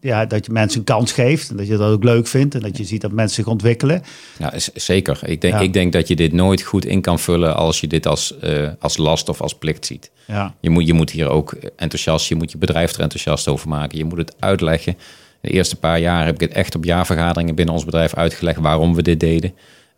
ja, 0.00 0.26
dat 0.26 0.46
je 0.46 0.52
mensen 0.52 0.78
een 0.78 0.84
kans 0.84 1.12
geeft 1.12 1.50
en 1.50 1.56
dat 1.56 1.66
je 1.66 1.76
dat 1.76 1.92
ook 1.92 2.04
leuk 2.04 2.26
vindt 2.26 2.54
en 2.54 2.60
dat 2.60 2.76
je 2.76 2.84
ziet 2.84 3.00
dat 3.00 3.12
mensen 3.12 3.34
zich 3.34 3.52
ontwikkelen. 3.52 4.02
Ja, 4.38 4.52
zeker. 4.74 5.20
Ik 5.24 5.40
denk, 5.40 5.60
ik 5.60 5.72
denk 5.72 5.92
dat 5.92 6.08
je 6.08 6.16
dit 6.16 6.32
nooit 6.32 6.62
goed 6.62 6.84
in 6.84 7.00
kan 7.00 7.18
vullen 7.18 7.56
als 7.56 7.80
je 7.80 7.86
dit 7.86 8.06
als, 8.06 8.34
uh, 8.44 8.68
als 8.78 8.96
last 8.96 9.28
of 9.28 9.40
als 9.40 9.54
plicht 9.54 9.86
ziet. 9.86 10.10
Ja. 10.26 10.54
Je, 10.60 10.70
moet, 10.70 10.86
je 10.86 10.92
moet 10.92 11.10
hier 11.10 11.28
ook 11.28 11.52
enthousiast, 11.76 12.28
je 12.28 12.34
moet 12.34 12.52
je 12.52 12.58
bedrijf 12.58 12.92
er 12.92 13.00
enthousiast 13.00 13.48
over 13.48 13.68
maken. 13.68 13.98
Je 13.98 14.04
moet 14.04 14.18
het 14.18 14.34
uitleggen. 14.38 14.96
De 15.40 15.50
eerste 15.50 15.76
paar 15.76 15.98
jaar 15.98 16.24
heb 16.24 16.34
ik 16.34 16.40
het 16.40 16.52
echt 16.52 16.74
op 16.74 16.84
jaarvergaderingen 16.84 17.54
binnen 17.54 17.74
ons 17.74 17.84
bedrijf 17.84 18.14
uitgelegd 18.14 18.60
waarom 18.60 18.94
we 18.94 19.02
dit 19.02 19.20
deden. 19.20 19.54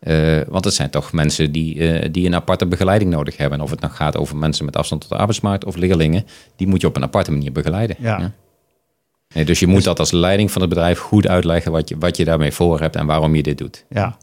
Uh, 0.07 0.41
want 0.47 0.65
het 0.65 0.73
zijn 0.73 0.89
toch 0.89 1.11
mensen 1.11 1.51
die, 1.51 1.75
uh, 1.75 2.05
die 2.11 2.25
een 2.25 2.35
aparte 2.35 2.65
begeleiding 2.65 3.11
nodig 3.11 3.37
hebben. 3.37 3.61
of 3.61 3.69
het 3.69 3.79
nou 3.79 3.93
gaat 3.93 4.17
over 4.17 4.37
mensen 4.37 4.65
met 4.65 4.75
afstand 4.75 5.01
tot 5.01 5.09
de 5.09 5.17
arbeidsmarkt 5.17 5.65
of 5.65 5.75
leerlingen, 5.75 6.25
die 6.55 6.67
moet 6.67 6.81
je 6.81 6.87
op 6.87 6.95
een 6.95 7.03
aparte 7.03 7.31
manier 7.31 7.51
begeleiden. 7.51 7.95
Ja. 7.99 8.19
ja? 8.19 8.33
Nee, 9.33 9.45
dus 9.45 9.59
je 9.59 9.67
moet 9.67 9.75
dus- 9.75 9.85
dat 9.85 9.99
als 9.99 10.11
leiding 10.11 10.51
van 10.51 10.61
het 10.61 10.69
bedrijf 10.69 10.99
goed 10.99 11.27
uitleggen 11.27 11.71
wat 11.71 11.89
je, 11.89 11.97
wat 11.97 12.17
je 12.17 12.25
daarmee 12.25 12.51
voor 12.51 12.79
hebt 12.79 12.95
en 12.95 13.05
waarom 13.05 13.35
je 13.35 13.43
dit 13.43 13.57
doet. 13.57 13.85
Ja. 13.89 14.17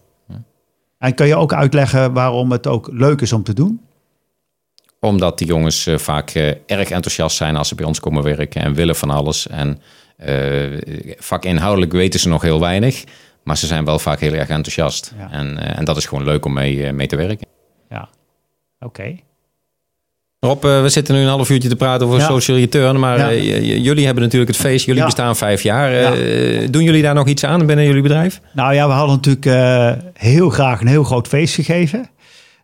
En 0.98 1.14
kan 1.14 1.26
je 1.26 1.36
ook 1.36 1.52
uitleggen 1.52 2.12
waarom 2.12 2.52
het 2.52 2.66
ook 2.66 2.88
leuk 2.92 3.20
is 3.20 3.32
om 3.32 3.42
te 3.42 3.52
doen? 3.52 3.80
Omdat 5.00 5.38
die 5.38 5.46
jongens 5.46 5.86
uh, 5.86 5.98
vaak 5.98 6.34
uh, 6.34 6.48
erg 6.66 6.90
enthousiast 6.90 7.36
zijn 7.36 7.56
als 7.56 7.68
ze 7.68 7.74
bij 7.74 7.84
ons 7.84 8.00
komen 8.00 8.22
werken 8.22 8.62
en 8.62 8.74
willen 8.74 8.96
van 8.96 9.10
alles. 9.10 9.46
En 9.46 9.80
uh, 10.24 10.78
vakinhoudelijk 11.18 11.92
weten 11.92 12.20
ze 12.20 12.28
nog 12.28 12.42
heel 12.42 12.60
weinig, 12.60 13.04
maar 13.42 13.56
ze 13.56 13.66
zijn 13.66 13.84
wel 13.84 13.98
vaak 13.98 14.20
heel 14.20 14.32
erg 14.32 14.48
enthousiast. 14.48 15.14
Ja. 15.18 15.30
En, 15.30 15.76
en 15.76 15.84
dat 15.84 15.96
is 15.96 16.06
gewoon 16.06 16.24
leuk 16.24 16.44
om 16.44 16.52
mee, 16.52 16.92
mee 16.92 17.06
te 17.06 17.16
werken. 17.16 17.46
Ja, 17.88 18.08
oké. 18.80 18.86
Okay. 18.86 19.24
Rob, 20.46 20.62
we 20.62 20.88
zitten 20.88 21.14
nu 21.14 21.20
een 21.20 21.28
half 21.28 21.50
uurtje 21.50 21.68
te 21.68 21.76
praten 21.76 22.06
over 22.06 22.18
ja. 22.18 22.26
social 22.26 22.56
return. 22.56 22.98
Maar 22.98 23.18
ja. 23.18 23.30
jullie 23.60 24.04
hebben 24.04 24.22
natuurlijk 24.22 24.50
het 24.50 24.60
feest. 24.60 24.84
Jullie 24.84 25.00
ja. 25.00 25.06
bestaan 25.06 25.36
vijf 25.36 25.62
jaar. 25.62 26.12
Doen 26.70 26.82
jullie 26.82 27.02
daar 27.02 27.14
nog 27.14 27.26
iets 27.26 27.44
aan 27.44 27.66
binnen 27.66 27.84
jullie 27.84 28.02
bedrijf? 28.02 28.40
Nou 28.52 28.74
ja, 28.74 28.86
we 28.86 28.92
hadden 28.92 29.14
natuurlijk 29.14 29.46
uh, 29.46 29.90
heel 30.14 30.50
graag 30.50 30.80
een 30.80 30.86
heel 30.86 31.04
groot 31.04 31.28
feest 31.28 31.54
gegeven. 31.54 32.08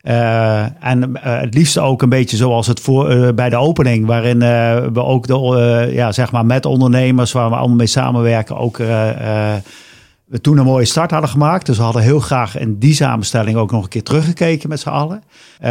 Uh, 0.02 0.84
en 0.84 1.10
uh, 1.14 1.40
het 1.40 1.54
liefst 1.54 1.78
ook 1.78 2.02
een 2.02 2.08
beetje 2.08 2.36
zoals 2.36 2.66
het 2.66 2.80
voor, 2.80 3.34
bij 3.34 3.50
de 3.50 3.56
opening. 3.56 4.06
Waarin 4.06 4.38
we 4.92 5.02
ook 5.02 5.26
de, 5.26 5.90
ja, 5.92 6.12
zeg 6.12 6.32
maar 6.32 6.46
met 6.46 6.66
ondernemers 6.66 7.32
waar 7.32 7.48
we 7.48 7.56
allemaal 7.56 7.76
mee 7.76 7.86
samenwerken. 7.86 8.56
Ook 8.56 8.78
we 10.26 10.40
toen 10.40 10.58
een 10.58 10.64
mooie 10.64 10.84
start 10.84 11.10
hadden 11.10 11.30
gemaakt. 11.30 11.66
Dus 11.66 11.76
we 11.76 11.82
hadden 11.82 12.02
heel 12.02 12.20
graag 12.20 12.58
in 12.58 12.78
die 12.78 12.94
samenstelling 12.94 13.56
ook 13.56 13.70
nog 13.70 13.82
een 13.82 13.88
keer 13.88 14.02
teruggekeken 14.02 14.68
met 14.68 14.80
z'n 14.80 14.88
allen. 14.88 15.22
Uh, 15.60 15.68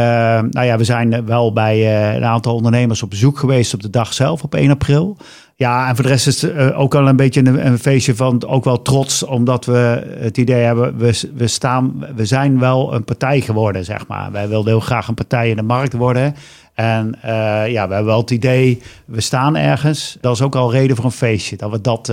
nou 0.50 0.62
ja, 0.62 0.76
we 0.76 0.84
zijn 0.84 1.26
wel 1.26 1.52
bij 1.52 1.78
uh, 1.78 2.14
een 2.14 2.24
aantal 2.24 2.54
ondernemers 2.54 3.02
op 3.02 3.10
bezoek 3.10 3.38
geweest 3.38 3.74
op 3.74 3.82
de 3.82 3.90
dag 3.90 4.12
zelf 4.12 4.42
op 4.42 4.54
1 4.54 4.70
april. 4.70 5.16
Ja, 5.54 5.88
en 5.88 5.94
voor 5.94 6.04
de 6.04 6.10
rest 6.10 6.26
is 6.26 6.42
het 6.42 6.52
eh, 6.52 6.80
ook 6.80 6.94
al 6.94 7.08
een 7.08 7.16
beetje 7.16 7.46
een, 7.46 7.78
feestje 7.78 8.16
van 8.16 8.46
ook 8.46 8.64
wel 8.64 8.82
trots, 8.82 9.22
omdat 9.22 9.64
we 9.64 10.16
het 10.18 10.38
idee 10.38 10.62
hebben, 10.62 10.96
we, 10.96 11.30
we, 11.34 11.46
staan, 11.46 12.06
we 12.16 12.24
zijn 12.26 12.58
wel 12.58 12.94
een 12.94 13.04
partij 13.04 13.40
geworden, 13.40 13.84
zeg 13.84 14.06
maar. 14.06 14.32
Wij 14.32 14.48
wilden 14.48 14.72
heel 14.72 14.80
graag 14.80 15.08
een 15.08 15.14
partij 15.14 15.50
in 15.50 15.56
de 15.56 15.62
markt 15.62 15.92
worden. 15.92 16.34
En 16.74 17.18
ja, 17.68 17.88
we 17.88 17.94
hebben 17.94 18.04
wel 18.04 18.20
het 18.20 18.30
idee, 18.30 18.82
we 19.04 19.20
staan 19.20 19.56
ergens. 19.56 20.18
Dat 20.20 20.34
is 20.34 20.42
ook 20.42 20.56
al 20.56 20.72
reden 20.72 20.96
voor 20.96 21.04
een 21.04 21.10
feestje, 21.10 21.56
dat 21.56 21.70
we 21.70 21.80
dat, 21.80 22.12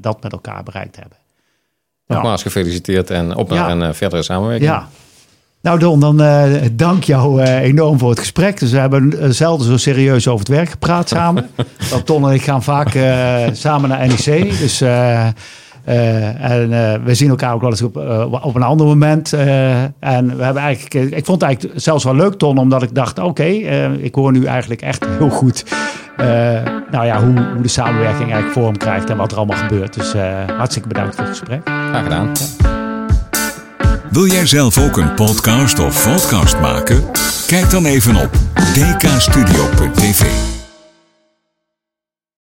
dat 0.00 0.22
met 0.22 0.32
elkaar 0.32 0.62
bereikt 0.62 0.96
hebben. 0.96 1.21
Nogmaals 2.12 2.42
gefeliciteerd 2.42 3.10
en 3.10 3.36
op 3.36 3.50
naar 3.50 3.70
een 3.70 3.94
verdere 3.94 4.22
samenwerking. 4.22 4.70
Ja, 4.70 4.88
nou 5.62 5.78
Don, 5.78 6.00
dan 6.00 6.22
uh, 6.22 6.44
dank 6.72 7.04
jou 7.04 7.42
uh, 7.42 7.60
enorm 7.60 7.98
voor 7.98 8.10
het 8.10 8.18
gesprek. 8.18 8.60
Dus 8.60 8.70
we 8.70 8.78
hebben 8.78 9.34
zelden 9.34 9.66
zo 9.66 9.76
serieus 9.76 10.28
over 10.28 10.38
het 10.38 10.56
werk 10.56 10.70
gepraat 10.70 11.08
samen. 11.08 11.50
Ton 12.04 12.28
en 12.28 12.34
ik 12.34 12.42
gaan 12.42 12.62
vaak 12.62 12.94
uh, 12.94 13.46
samen 13.52 13.88
naar 13.88 14.06
NEC. 14.06 14.58
Dus, 14.58 14.82
en 15.84 16.68
we 17.04 17.14
zien 17.14 17.28
elkaar 17.28 17.54
ook 17.54 17.60
wel 17.60 17.70
eens 17.70 17.82
op, 17.82 17.96
op 18.42 18.54
een 18.54 18.62
ander 18.62 18.86
moment. 18.86 19.32
en 19.98 20.36
we 20.36 20.44
hebben 20.44 20.62
eigenlijk, 20.62 21.14
ik 21.14 21.24
vond 21.24 21.40
het 21.40 21.50
eigenlijk 21.50 21.80
zelfs 21.80 22.04
wel 22.04 22.14
leuk 22.14 22.34
Ton, 22.34 22.58
omdat 22.58 22.82
ik 22.82 22.94
dacht, 22.94 23.18
oké, 23.18 23.44
ik 23.98 24.14
hoor 24.14 24.32
nu 24.32 24.44
eigenlijk 24.44 24.82
echt 24.82 25.06
heel 25.18 25.30
goed... 25.30 25.64
nou 26.90 27.06
ja, 27.06 27.24
hoe, 27.24 27.46
hoe, 27.52 27.62
de 27.62 27.68
samenwerking 27.68 28.32
eigenlijk 28.32 28.52
vorm 28.52 28.76
krijgt 28.76 29.10
en 29.10 29.16
wat 29.16 29.30
er 29.32 29.36
allemaal 29.36 29.58
gebeurt. 29.58 29.94
Dus 29.94 30.12
hartstikke 30.56 30.88
bedankt 30.88 31.14
voor 31.14 31.24
het 31.24 31.38
gesprek. 31.38 31.60
Graag 31.64 32.02
gedaan. 32.02 32.30
Ja. 32.34 32.72
Wil 34.12 34.26
jij 34.26 34.46
zelf 34.46 34.78
ook 34.78 34.96
een 34.96 35.14
podcast 35.14 35.78
of 35.78 36.04
podcast 36.04 36.60
maken? 36.60 37.04
Kijk 37.46 37.70
dan 37.70 37.84
even 37.84 38.16
op 38.16 38.30
dkstudio.tv. 38.74 40.51